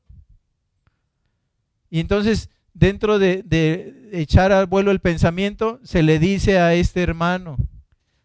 Y 1.88 2.00
entonces, 2.00 2.50
dentro 2.74 3.18
de, 3.18 4.10
echar 4.12 4.52
al 4.52 4.66
vuelo 4.66 4.90
el 4.90 5.00
pensamiento, 5.00 5.80
se 5.82 6.02
le 6.02 6.18
dice 6.18 6.58
a 6.58 6.74
este 6.74 7.02
hermano, 7.02 7.56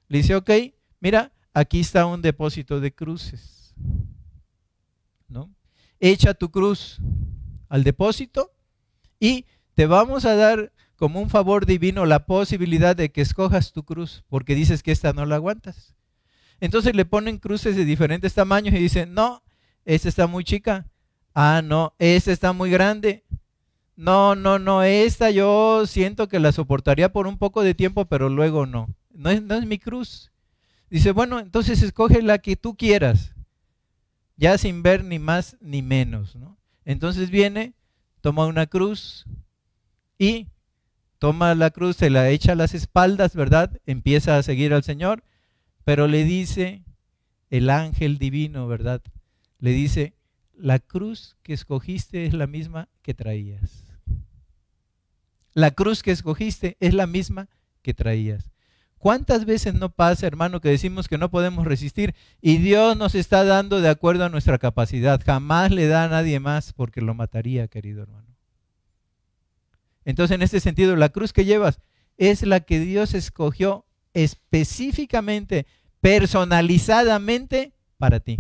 le 0.10 0.20
dice, 0.20 0.36
ok, 0.36 0.52
mira, 1.00 1.32
aquí 1.54 1.80
está 1.80 2.06
un 2.06 2.22
depósito 2.22 2.80
de 2.80 2.94
cruces, 2.94 3.74
¿no? 5.28 5.54
Echa 6.00 6.34
tu 6.34 6.50
cruz 6.50 7.00
al 7.70 7.84
depósito 7.84 8.52
y 9.20 9.46
te 9.78 9.86
vamos 9.86 10.26
a 10.26 10.36
dar 10.36 10.74
como 10.96 11.22
un 11.22 11.30
favor 11.30 11.68
divino 11.68 12.08
la 12.08 12.26
posibilidad 12.26 12.96
de 12.96 13.12
que 13.12 13.22
escojas 13.22 13.74
tu 13.74 13.84
cruz, 13.84 14.24
porque 14.28 14.56
dices 14.56 14.82
que 14.82 14.92
esta 14.92 15.14
no 15.14 15.24
la 15.28 15.36
aguantas. 15.36 15.94
Entonces 16.60 16.96
le 16.96 17.06
ponen 17.06 17.38
cruces 17.38 17.76
de 17.76 17.86
diferentes 17.86 18.34
tamaños 18.34 18.74
y 18.74 18.80
dicen, 18.80 19.14
no, 19.14 19.44
esta 19.86 20.10
está 20.10 20.26
muy 20.26 20.44
chica. 20.44 20.88
Ah, 21.36 21.62
no, 21.64 21.94
esta 22.00 22.32
está 22.32 22.54
muy 22.54 22.72
grande. 22.72 23.24
No, 23.96 24.34
no, 24.34 24.58
no, 24.58 24.82
esta 24.82 25.30
yo 25.30 25.86
siento 25.86 26.28
que 26.28 26.40
la 26.40 26.52
soportaría 26.52 27.14
por 27.14 27.28
un 27.28 27.38
poco 27.38 27.62
de 27.62 27.76
tiempo, 27.76 28.06
pero 28.06 28.30
luego 28.30 28.66
no. 28.66 28.90
No 29.12 29.30
es, 29.30 29.44
no 29.44 29.54
es 29.54 29.68
mi 29.68 29.78
cruz. 29.78 30.32
Dice, 30.90 31.12
bueno, 31.12 31.38
entonces 31.38 31.84
escoge 31.84 32.24
la 32.24 32.40
que 32.40 32.56
tú 32.56 32.76
quieras, 32.76 33.36
ya 34.38 34.58
sin 34.58 34.82
ver 34.82 35.04
ni 35.04 35.20
más 35.20 35.56
ni 35.62 35.84
menos. 35.84 36.36
¿no? 36.36 36.58
Entonces 36.84 37.30
viene, 37.30 37.76
toma 38.22 38.48
una 38.48 38.66
cruz, 38.66 39.28
y 40.18 40.48
toma 41.20 41.56
la 41.56 41.72
cruz, 41.72 41.98
se 41.98 42.10
la 42.10 42.30
echa 42.30 42.54
a 42.54 42.56
las 42.56 42.74
espaldas, 42.74 43.36
¿verdad? 43.36 43.80
Empieza 43.86 44.38
a 44.38 44.44
seguir 44.44 44.74
al 44.74 44.84
Señor, 44.84 45.24
pero 45.84 46.08
le 46.08 46.24
dice 46.24 46.84
el 47.50 47.70
ángel 47.70 48.18
divino, 48.18 48.68
¿verdad? 48.68 49.02
Le 49.60 49.72
dice, 49.72 50.14
la 50.54 50.80
cruz 50.80 51.38
que 51.44 51.54
escogiste 51.54 52.26
es 52.26 52.34
la 52.34 52.48
misma 52.48 52.90
que 53.02 53.14
traías. 53.14 53.86
La 55.54 55.72
cruz 55.72 56.04
que 56.04 56.12
escogiste 56.12 56.78
es 56.80 56.94
la 56.94 57.08
misma 57.08 57.50
que 57.82 57.94
traías. 57.94 58.52
¿Cuántas 58.98 59.46
veces 59.46 59.76
no 59.76 59.90
pasa, 59.90 60.26
hermano, 60.28 60.60
que 60.60 60.70
decimos 60.70 61.08
que 61.08 61.18
no 61.18 61.30
podemos 61.30 61.66
resistir 61.66 62.16
y 62.42 62.58
Dios 62.58 62.98
nos 62.98 63.16
está 63.16 63.44
dando 63.44 63.80
de 63.80 63.90
acuerdo 63.90 64.26
a 64.26 64.30
nuestra 64.30 64.58
capacidad? 64.58 65.22
Jamás 65.24 65.72
le 65.72 65.88
da 65.88 66.04
a 66.04 66.10
nadie 66.10 66.40
más 66.40 66.74
porque 66.74 67.02
lo 67.02 67.14
mataría, 67.14 67.68
querido 67.68 68.04
hermano. 68.04 68.37
Entonces, 70.08 70.36
en 70.36 70.42
este 70.42 70.62
sentido, 70.62 70.96
la 70.96 71.10
cruz 71.10 71.34
que 71.34 71.44
llevas 71.44 71.82
es 72.16 72.42
la 72.44 72.62
que 72.62 72.80
Dios 72.80 73.14
escogió 73.14 73.86
específicamente, 74.14 75.68
personalizadamente 76.00 77.74
para 77.98 78.22
ti. 78.22 78.38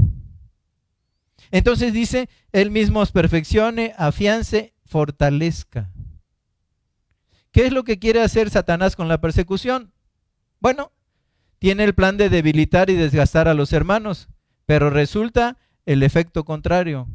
Entonces 1.52 1.92
dice, 1.92 2.30
Él 2.54 2.72
mismo 2.72 3.02
os 3.02 3.12
perfeccione, 3.12 3.94
afiance, 3.98 4.76
fortalezca. 4.86 5.92
¿Qué 7.52 7.66
es 7.66 7.74
lo 7.74 7.84
que 7.84 8.00
quiere 8.00 8.22
hacer 8.22 8.50
Satanás 8.50 8.96
con 8.96 9.10
la 9.10 9.20
persecución? 9.20 9.92
Bueno, 10.62 10.94
tiene 11.60 11.84
el 11.84 11.94
plan 11.94 12.16
de 12.16 12.30
debilitar 12.30 12.90
y 12.90 12.96
desgastar 12.96 13.50
a 13.50 13.54
los 13.54 13.74
hermanos, 13.74 14.30
pero 14.66 14.90
resulta 14.90 15.58
el 15.86 16.02
efecto 16.02 16.46
contrario. 16.46 17.10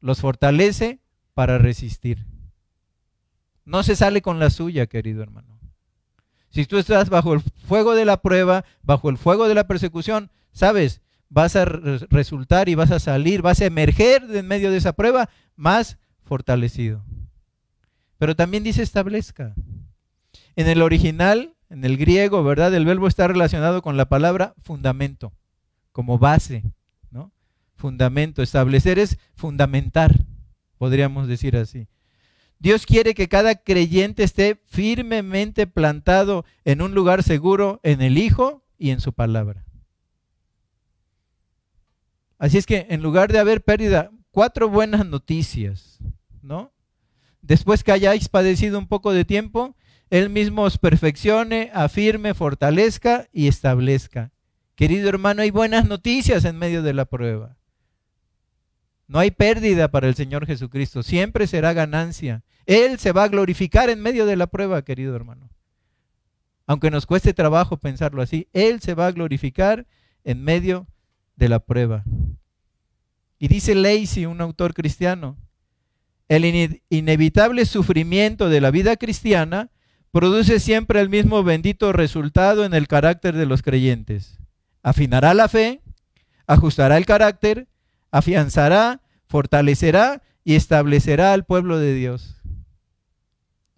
Los 0.00 0.20
fortalece 0.20 1.00
para 1.34 1.58
resistir. 1.58 2.24
No 3.70 3.84
se 3.84 3.94
sale 3.94 4.20
con 4.20 4.40
la 4.40 4.50
suya, 4.50 4.86
querido 4.86 5.22
hermano. 5.22 5.60
Si 6.48 6.66
tú 6.66 6.76
estás 6.76 7.08
bajo 7.08 7.34
el 7.34 7.40
fuego 7.40 7.94
de 7.94 8.04
la 8.04 8.20
prueba, 8.20 8.64
bajo 8.82 9.10
el 9.10 9.16
fuego 9.16 9.46
de 9.46 9.54
la 9.54 9.68
persecución, 9.68 10.32
sabes, 10.50 11.02
vas 11.28 11.54
a 11.54 11.64
resultar 11.64 12.68
y 12.68 12.74
vas 12.74 12.90
a 12.90 12.98
salir, 12.98 13.42
vas 13.42 13.60
a 13.60 13.66
emerger 13.66 14.24
en 14.34 14.48
medio 14.48 14.72
de 14.72 14.78
esa 14.78 14.94
prueba 14.94 15.30
más 15.54 15.98
fortalecido. 16.24 17.04
pero 18.18 18.34
también 18.34 18.64
dice 18.64 18.82
establezca. 18.82 19.54
En 20.56 20.66
el 20.66 20.82
original, 20.82 21.54
en 21.68 21.84
el 21.84 21.96
griego, 21.96 22.42
¿verdad? 22.42 22.74
El 22.74 22.84
verbo 22.84 23.06
está 23.06 23.28
relacionado 23.28 23.82
con 23.82 23.96
la 23.96 24.08
palabra 24.08 24.52
fundamento, 24.62 25.32
como 25.92 26.18
base, 26.18 26.64
¿no? 27.12 27.30
Fundamento, 27.76 28.42
establecer 28.42 28.98
es 28.98 29.16
fundamentar, 29.36 30.26
podríamos 30.76 31.28
decir 31.28 31.56
así. 31.56 31.86
Dios 32.60 32.84
quiere 32.84 33.14
que 33.14 33.28
cada 33.28 33.54
creyente 33.54 34.22
esté 34.22 34.60
firmemente 34.66 35.66
plantado 35.66 36.44
en 36.66 36.82
un 36.82 36.94
lugar 36.94 37.22
seguro 37.22 37.80
en 37.82 38.02
el 38.02 38.18
Hijo 38.18 38.62
y 38.78 38.90
en 38.90 39.00
su 39.00 39.14
palabra. 39.14 39.64
Así 42.38 42.58
es 42.58 42.66
que 42.66 42.86
en 42.90 43.02
lugar 43.02 43.32
de 43.32 43.38
haber 43.38 43.62
pérdida, 43.62 44.10
cuatro 44.30 44.68
buenas 44.68 45.06
noticias, 45.06 45.98
¿no? 46.42 46.70
Después 47.40 47.82
que 47.82 47.92
hayáis 47.92 48.28
padecido 48.28 48.78
un 48.78 48.88
poco 48.88 49.12
de 49.12 49.24
tiempo, 49.24 49.74
Él 50.10 50.28
mismo 50.28 50.62
os 50.62 50.76
perfeccione, 50.76 51.70
afirme, 51.72 52.34
fortalezca 52.34 53.26
y 53.32 53.48
establezca. 53.48 54.32
Querido 54.74 55.08
hermano, 55.08 55.40
hay 55.40 55.50
buenas 55.50 55.86
noticias 55.88 56.44
en 56.44 56.58
medio 56.58 56.82
de 56.82 56.92
la 56.92 57.06
prueba. 57.06 57.56
No 59.10 59.18
hay 59.18 59.32
pérdida 59.32 59.90
para 59.90 60.06
el 60.06 60.14
Señor 60.14 60.46
Jesucristo, 60.46 61.02
siempre 61.02 61.48
será 61.48 61.72
ganancia. 61.72 62.44
Él 62.64 63.00
se 63.00 63.10
va 63.10 63.24
a 63.24 63.28
glorificar 63.28 63.90
en 63.90 64.00
medio 64.00 64.24
de 64.24 64.36
la 64.36 64.46
prueba, 64.46 64.82
querido 64.82 65.16
hermano. 65.16 65.50
Aunque 66.68 66.92
nos 66.92 67.06
cueste 67.06 67.34
trabajo 67.34 67.76
pensarlo 67.76 68.22
así, 68.22 68.46
Él 68.52 68.80
se 68.80 68.94
va 68.94 69.08
a 69.08 69.10
glorificar 69.10 69.88
en 70.22 70.44
medio 70.44 70.86
de 71.34 71.48
la 71.48 71.58
prueba. 71.58 72.04
Y 73.40 73.48
dice 73.48 73.74
Lacey, 73.74 74.26
un 74.26 74.40
autor 74.40 74.74
cristiano, 74.74 75.36
el 76.28 76.78
inevitable 76.88 77.64
sufrimiento 77.64 78.48
de 78.48 78.60
la 78.60 78.70
vida 78.70 78.96
cristiana 78.96 79.72
produce 80.12 80.60
siempre 80.60 81.00
el 81.00 81.08
mismo 81.08 81.42
bendito 81.42 81.92
resultado 81.92 82.64
en 82.64 82.74
el 82.74 82.86
carácter 82.86 83.34
de 83.34 83.46
los 83.46 83.62
creyentes. 83.62 84.38
Afinará 84.84 85.34
la 85.34 85.48
fe, 85.48 85.82
ajustará 86.46 86.96
el 86.96 87.06
carácter, 87.06 87.66
afianzará, 88.10 89.02
fortalecerá 89.26 90.22
y 90.44 90.54
establecerá 90.54 91.32
al 91.32 91.44
pueblo 91.44 91.78
de 91.78 91.94
Dios. 91.94 92.42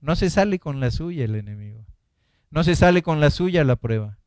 No 0.00 0.16
se 0.16 0.30
sale 0.30 0.58
con 0.58 0.80
la 0.80 0.90
suya 0.90 1.24
el 1.24 1.34
enemigo. 1.34 1.86
No 2.50 2.64
se 2.64 2.76
sale 2.76 3.02
con 3.02 3.20
la 3.20 3.30
suya 3.30 3.64
la 3.64 3.76
prueba. 3.76 4.18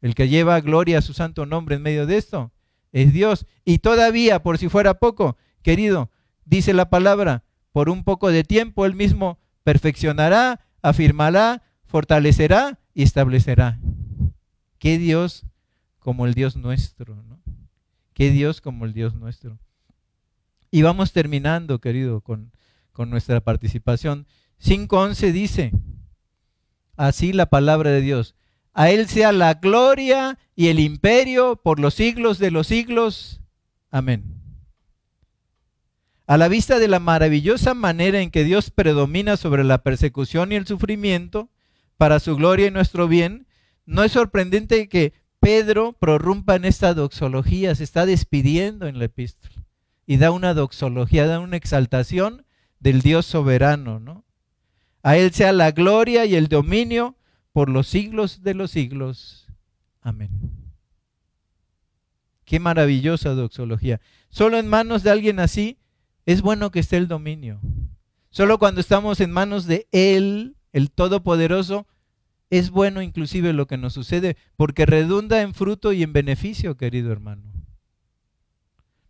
El 0.00 0.14
que 0.14 0.28
lleva 0.28 0.60
gloria 0.60 0.98
a 0.98 1.02
su 1.02 1.12
santo 1.14 1.46
nombre 1.46 1.76
en 1.76 1.82
medio 1.82 2.06
de 2.06 2.16
esto 2.16 2.52
es 2.92 3.12
Dios. 3.12 3.46
Y 3.64 3.78
todavía, 3.78 4.42
por 4.42 4.58
si 4.58 4.68
fuera 4.68 4.94
poco, 4.94 5.36
querido, 5.62 6.10
dice 6.44 6.72
la 6.72 6.90
palabra, 6.90 7.44
por 7.72 7.88
un 7.88 8.04
poco 8.04 8.30
de 8.30 8.44
tiempo 8.44 8.84
él 8.86 8.94
mismo 8.94 9.38
perfeccionará, 9.62 10.60
afirmará, 10.82 11.62
fortalecerá 11.84 12.80
y 12.94 13.02
establecerá. 13.02 13.78
¿Qué 14.78 14.98
Dios 14.98 15.44
como 15.98 16.26
el 16.26 16.34
Dios 16.34 16.56
nuestro? 16.56 17.22
¿no? 17.22 17.41
¿Qué 18.14 18.30
Dios 18.30 18.60
como 18.60 18.84
el 18.84 18.92
Dios 18.92 19.14
nuestro? 19.14 19.58
Y 20.70 20.82
vamos 20.82 21.12
terminando, 21.12 21.80
querido, 21.80 22.20
con, 22.20 22.52
con 22.92 23.10
nuestra 23.10 23.40
participación. 23.40 24.26
5.11 24.60 25.32
dice, 25.32 25.72
así 26.96 27.32
la 27.32 27.46
palabra 27.46 27.90
de 27.90 28.00
Dios, 28.00 28.34
a 28.74 28.90
Él 28.90 29.08
sea 29.08 29.32
la 29.32 29.54
gloria 29.54 30.38
y 30.54 30.68
el 30.68 30.80
imperio 30.80 31.56
por 31.56 31.78
los 31.78 31.94
siglos 31.94 32.38
de 32.38 32.50
los 32.50 32.68
siglos. 32.68 33.40
Amén. 33.90 34.42
A 36.26 36.38
la 36.38 36.48
vista 36.48 36.78
de 36.78 36.88
la 36.88 37.00
maravillosa 37.00 37.74
manera 37.74 38.20
en 38.20 38.30
que 38.30 38.44
Dios 38.44 38.70
predomina 38.70 39.36
sobre 39.36 39.64
la 39.64 39.82
persecución 39.82 40.52
y 40.52 40.54
el 40.54 40.66
sufrimiento, 40.66 41.50
para 41.98 42.20
su 42.20 42.36
gloria 42.36 42.68
y 42.68 42.70
nuestro 42.70 43.08
bien, 43.08 43.46
no 43.84 44.04
es 44.04 44.12
sorprendente 44.12 44.88
que 44.88 45.12
Pedro 45.42 45.92
prorrumpa 45.94 46.54
en 46.54 46.64
esta 46.64 46.94
doxología, 46.94 47.74
se 47.74 47.82
está 47.82 48.06
despidiendo 48.06 48.86
en 48.86 49.00
la 49.00 49.06
epístola 49.06 49.64
y 50.06 50.16
da 50.18 50.30
una 50.30 50.54
doxología, 50.54 51.26
da 51.26 51.40
una 51.40 51.56
exaltación 51.56 52.46
del 52.78 53.02
Dios 53.02 53.26
soberano, 53.26 53.98
¿no? 53.98 54.24
A 55.02 55.16
Él 55.16 55.32
sea 55.32 55.52
la 55.52 55.72
gloria 55.72 56.26
y 56.26 56.36
el 56.36 56.46
dominio 56.46 57.16
por 57.52 57.68
los 57.68 57.88
siglos 57.88 58.44
de 58.44 58.54
los 58.54 58.70
siglos. 58.70 59.48
Amén. 60.00 60.30
Qué 62.44 62.60
maravillosa 62.60 63.30
doxología. 63.30 64.00
Solo 64.28 64.58
en 64.58 64.68
manos 64.68 65.02
de 65.02 65.10
alguien 65.10 65.40
así 65.40 65.76
es 66.24 66.40
bueno 66.40 66.70
que 66.70 66.78
esté 66.78 66.98
el 66.98 67.08
dominio. 67.08 67.60
Solo 68.30 68.60
cuando 68.60 68.80
estamos 68.80 69.18
en 69.18 69.32
manos 69.32 69.66
de 69.66 69.88
Él, 69.90 70.54
el 70.72 70.92
Todopoderoso, 70.92 71.88
es 72.52 72.68
bueno 72.68 73.00
inclusive 73.00 73.54
lo 73.54 73.66
que 73.66 73.78
nos 73.78 73.94
sucede, 73.94 74.36
porque 74.56 74.84
redunda 74.84 75.40
en 75.40 75.54
fruto 75.54 75.94
y 75.94 76.02
en 76.02 76.12
beneficio, 76.12 76.76
querido 76.76 77.10
hermano. 77.10 77.50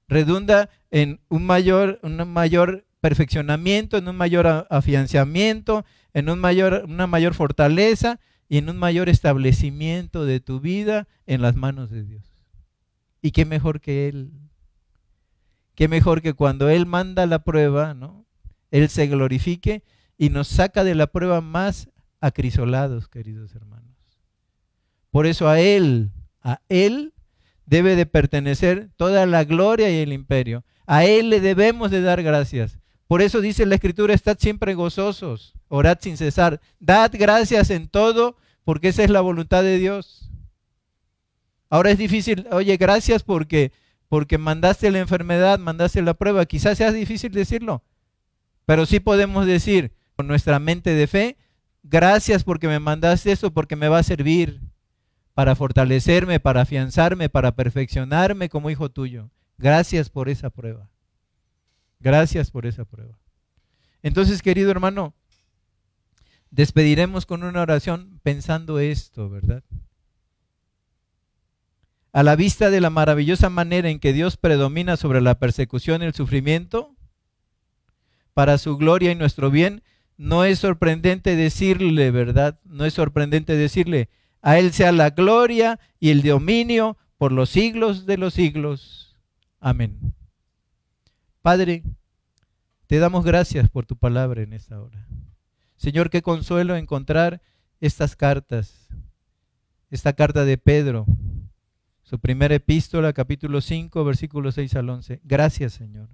Redunda 0.06 0.70
en 0.92 1.18
un 1.28 1.44
mayor, 1.44 1.98
un 2.04 2.16
mayor 2.28 2.86
perfeccionamiento, 3.00 3.96
en 3.96 4.06
un 4.06 4.14
mayor 4.14 4.68
afianzamiento, 4.70 5.84
en 6.14 6.30
un 6.30 6.38
mayor, 6.38 6.84
una 6.86 7.08
mayor 7.08 7.34
fortaleza 7.34 8.20
y 8.48 8.58
en 8.58 8.70
un 8.70 8.76
mayor 8.76 9.08
establecimiento 9.08 10.24
de 10.24 10.38
tu 10.38 10.60
vida 10.60 11.08
en 11.26 11.42
las 11.42 11.56
manos 11.56 11.90
de 11.90 12.04
Dios. 12.04 12.22
Y 13.22 13.32
qué 13.32 13.44
mejor 13.44 13.80
que 13.80 14.06
Él. 14.06 14.30
Qué 15.74 15.88
mejor 15.88 16.22
que 16.22 16.34
cuando 16.34 16.70
Él 16.70 16.86
manda 16.86 17.26
la 17.26 17.42
prueba, 17.42 17.92
¿no? 17.92 18.24
Él 18.70 18.88
se 18.88 19.08
glorifique 19.08 19.82
y 20.16 20.30
nos 20.30 20.46
saca 20.46 20.84
de 20.84 20.94
la 20.94 21.08
prueba 21.08 21.40
más 21.40 21.88
acrisolados, 22.22 23.08
queridos 23.08 23.54
hermanos. 23.54 23.96
Por 25.10 25.26
eso 25.26 25.48
a 25.48 25.60
Él, 25.60 26.10
a 26.40 26.60
Él 26.70 27.12
debe 27.66 27.96
de 27.96 28.06
pertenecer 28.06 28.88
toda 28.96 29.26
la 29.26 29.44
gloria 29.44 29.90
y 29.90 30.02
el 30.02 30.12
imperio. 30.12 30.64
A 30.86 31.04
Él 31.04 31.28
le 31.28 31.40
debemos 31.40 31.90
de 31.90 32.00
dar 32.00 32.22
gracias. 32.22 32.78
Por 33.06 33.20
eso 33.20 33.42
dice 33.42 33.66
la 33.66 33.74
Escritura, 33.74 34.14
estad 34.14 34.38
siempre 34.38 34.72
gozosos, 34.72 35.52
orad 35.68 35.98
sin 36.00 36.16
cesar, 36.16 36.60
dad 36.80 37.10
gracias 37.12 37.68
en 37.68 37.88
todo, 37.88 38.36
porque 38.64 38.88
esa 38.88 39.04
es 39.04 39.10
la 39.10 39.20
voluntad 39.20 39.62
de 39.62 39.76
Dios. 39.76 40.30
Ahora 41.68 41.90
es 41.90 41.98
difícil, 41.98 42.46
oye, 42.50 42.76
gracias 42.78 43.22
porque, 43.22 43.72
porque 44.08 44.38
mandaste 44.38 44.90
la 44.90 45.00
enfermedad, 45.00 45.58
mandaste 45.58 46.00
la 46.00 46.14
prueba. 46.14 46.46
Quizás 46.46 46.78
sea 46.78 46.92
difícil 46.92 47.32
decirlo, 47.32 47.82
pero 48.64 48.86
sí 48.86 49.00
podemos 49.00 49.44
decir 49.44 49.92
con 50.16 50.26
nuestra 50.26 50.58
mente 50.58 50.94
de 50.94 51.06
fe, 51.06 51.36
gracias 51.82 52.44
porque 52.44 52.68
me 52.68 52.78
mandaste 52.78 53.32
eso, 53.32 53.52
porque 53.52 53.76
me 53.76 53.88
va 53.88 53.98
a 53.98 54.02
servir 54.02 54.60
para 55.34 55.54
fortalecerme, 55.54 56.40
para 56.40 56.62
afianzarme, 56.62 57.28
para 57.28 57.54
perfeccionarme 57.54 58.48
como 58.48 58.70
hijo 58.70 58.90
tuyo. 58.90 59.30
Gracias 59.58 60.10
por 60.10 60.28
esa 60.28 60.50
prueba. 60.50 60.88
Gracias 62.00 62.50
por 62.50 62.66
esa 62.66 62.84
prueba. 62.84 63.16
Entonces, 64.02 64.42
querido 64.42 64.70
hermano, 64.70 65.14
despediremos 66.50 67.26
con 67.26 67.44
una 67.44 67.62
oración 67.62 68.20
pensando 68.22 68.78
esto, 68.78 69.30
¿verdad? 69.30 69.62
A 72.12 72.22
la 72.22 72.36
vista 72.36 72.70
de 72.70 72.80
la 72.80 72.90
maravillosa 72.90 73.48
manera 73.48 73.88
en 73.88 74.00
que 74.00 74.12
Dios 74.12 74.36
predomina 74.36 74.96
sobre 74.96 75.20
la 75.20 75.38
persecución 75.38 76.02
y 76.02 76.06
el 76.06 76.14
sufrimiento, 76.14 76.94
para 78.34 78.58
su 78.58 78.76
gloria 78.76 79.12
y 79.12 79.14
nuestro 79.14 79.50
bien, 79.50 79.82
no 80.16 80.44
es 80.44 80.58
sorprendente 80.58 81.36
decirle, 81.36 82.10
¿verdad? 82.10 82.60
No 82.64 82.84
es 82.84 82.94
sorprendente 82.94 83.56
decirle, 83.56 84.08
a 84.40 84.58
Él 84.58 84.72
sea 84.72 84.92
la 84.92 85.10
gloria 85.10 85.78
y 85.98 86.10
el 86.10 86.22
dominio 86.22 86.96
por 87.16 87.32
los 87.32 87.50
siglos 87.50 88.06
de 88.06 88.18
los 88.18 88.34
siglos. 88.34 89.16
Amén. 89.60 90.14
Padre, 91.40 91.82
te 92.86 92.98
damos 92.98 93.24
gracias 93.24 93.68
por 93.68 93.86
tu 93.86 93.96
palabra 93.96 94.42
en 94.42 94.52
esta 94.52 94.80
hora. 94.80 95.06
Señor, 95.76 96.10
qué 96.10 96.22
consuelo 96.22 96.76
encontrar 96.76 97.40
estas 97.80 98.16
cartas. 98.16 98.88
Esta 99.90 100.12
carta 100.12 100.44
de 100.44 100.56
Pedro, 100.56 101.06
su 102.02 102.18
primera 102.18 102.54
epístola, 102.54 103.12
capítulo 103.12 103.60
5, 103.60 104.04
versículos 104.04 104.54
6 104.54 104.74
al 104.76 104.88
11. 104.88 105.20
Gracias, 105.24 105.72
Señor. 105.74 106.08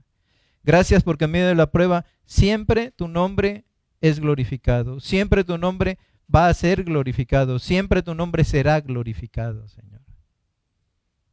Gracias 0.63 1.03
porque 1.03 1.27
en 1.27 1.31
medio 1.31 1.47
de 1.49 1.55
la 1.55 1.71
prueba 1.71 2.05
siempre 2.25 2.91
tu 2.91 3.09
nombre 3.09 3.65
es 4.01 4.21
glorificado. 4.21 5.01
Siempre 5.01 5.45
tu 5.45 5.59
nombre 5.59 5.99
va 6.35 6.49
a 6.49 6.55
ser 6.55 6.85
glorificado. 6.85 7.59
Siempre 7.59 8.03
tu 8.03 8.15
nombre 8.15 8.45
será 8.45 8.81
glorificado, 8.81 9.69
Señor. 9.69 10.03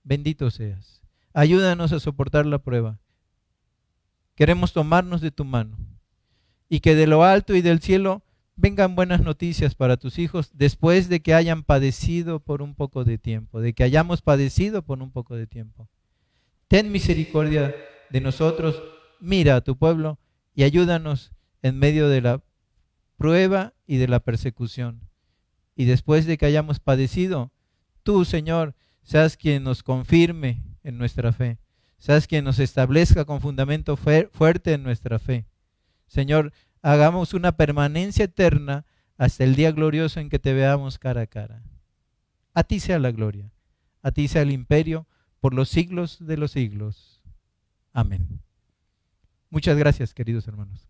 Bendito 0.03 0.51
seas. 0.51 1.01
Ayúdanos 1.33 1.91
a 1.91 1.99
soportar 1.99 2.45
la 2.45 2.59
prueba. 2.59 2.99
Queremos 4.35 4.73
tomarnos 4.73 5.21
de 5.21 5.31
tu 5.31 5.45
mano 5.45 5.77
y 6.69 6.79
que 6.79 6.95
de 6.95 7.07
lo 7.07 7.23
alto 7.23 7.55
y 7.55 7.61
del 7.61 7.81
cielo 7.81 8.23
vengan 8.55 8.95
buenas 8.95 9.21
noticias 9.21 9.75
para 9.75 9.97
tus 9.97 10.17
hijos 10.19 10.51
después 10.53 11.09
de 11.09 11.21
que 11.21 11.33
hayan 11.33 11.63
padecido 11.63 12.39
por 12.39 12.61
un 12.61 12.75
poco 12.75 13.03
de 13.03 13.17
tiempo, 13.17 13.61
de 13.61 13.73
que 13.73 13.83
hayamos 13.83 14.21
padecido 14.21 14.81
por 14.81 15.01
un 15.01 15.11
poco 15.11 15.35
de 15.35 15.47
tiempo. 15.47 15.89
Ten 16.67 16.91
misericordia 16.91 17.75
de 18.09 18.21
nosotros, 18.21 18.81
mira 19.19 19.57
a 19.57 19.61
tu 19.61 19.77
pueblo 19.77 20.19
y 20.53 20.63
ayúdanos 20.63 21.31
en 21.61 21.79
medio 21.79 22.09
de 22.09 22.21
la 22.21 22.41
prueba 23.17 23.73
y 23.85 23.97
de 23.97 24.07
la 24.07 24.19
persecución. 24.19 25.09
Y 25.75 25.85
después 25.85 26.25
de 26.25 26.37
que 26.37 26.45
hayamos 26.45 26.79
padecido, 26.79 27.51
tú, 28.03 28.25
Señor, 28.25 28.75
seas 29.03 29.37
quien 29.37 29.63
nos 29.63 29.83
confirme 29.83 30.63
en 30.83 30.97
nuestra 30.97 31.33
fe, 31.33 31.59
seas 31.97 32.27
quien 32.27 32.45
nos 32.45 32.59
establezca 32.59 33.25
con 33.25 33.41
fundamento 33.41 33.97
fuerte 33.97 34.73
en 34.73 34.83
nuestra 34.83 35.19
fe. 35.19 35.45
Señor, 36.07 36.53
hagamos 36.81 37.33
una 37.33 37.57
permanencia 37.57 38.25
eterna 38.25 38.85
hasta 39.17 39.43
el 39.43 39.55
día 39.55 39.71
glorioso 39.71 40.19
en 40.19 40.29
que 40.29 40.39
te 40.39 40.53
veamos 40.53 40.99
cara 40.99 41.21
a 41.21 41.27
cara. 41.27 41.63
A 42.53 42.63
ti 42.63 42.79
sea 42.79 42.99
la 42.99 43.11
gloria, 43.11 43.51
a 44.01 44.11
ti 44.11 44.27
sea 44.27 44.43
el 44.43 44.51
imperio 44.51 45.07
por 45.39 45.53
los 45.53 45.69
siglos 45.69 46.17
de 46.25 46.37
los 46.37 46.51
siglos. 46.51 47.21
Amén. 47.91 48.41
Muchas 49.49 49.77
gracias, 49.77 50.13
queridos 50.13 50.47
hermanos. 50.47 50.87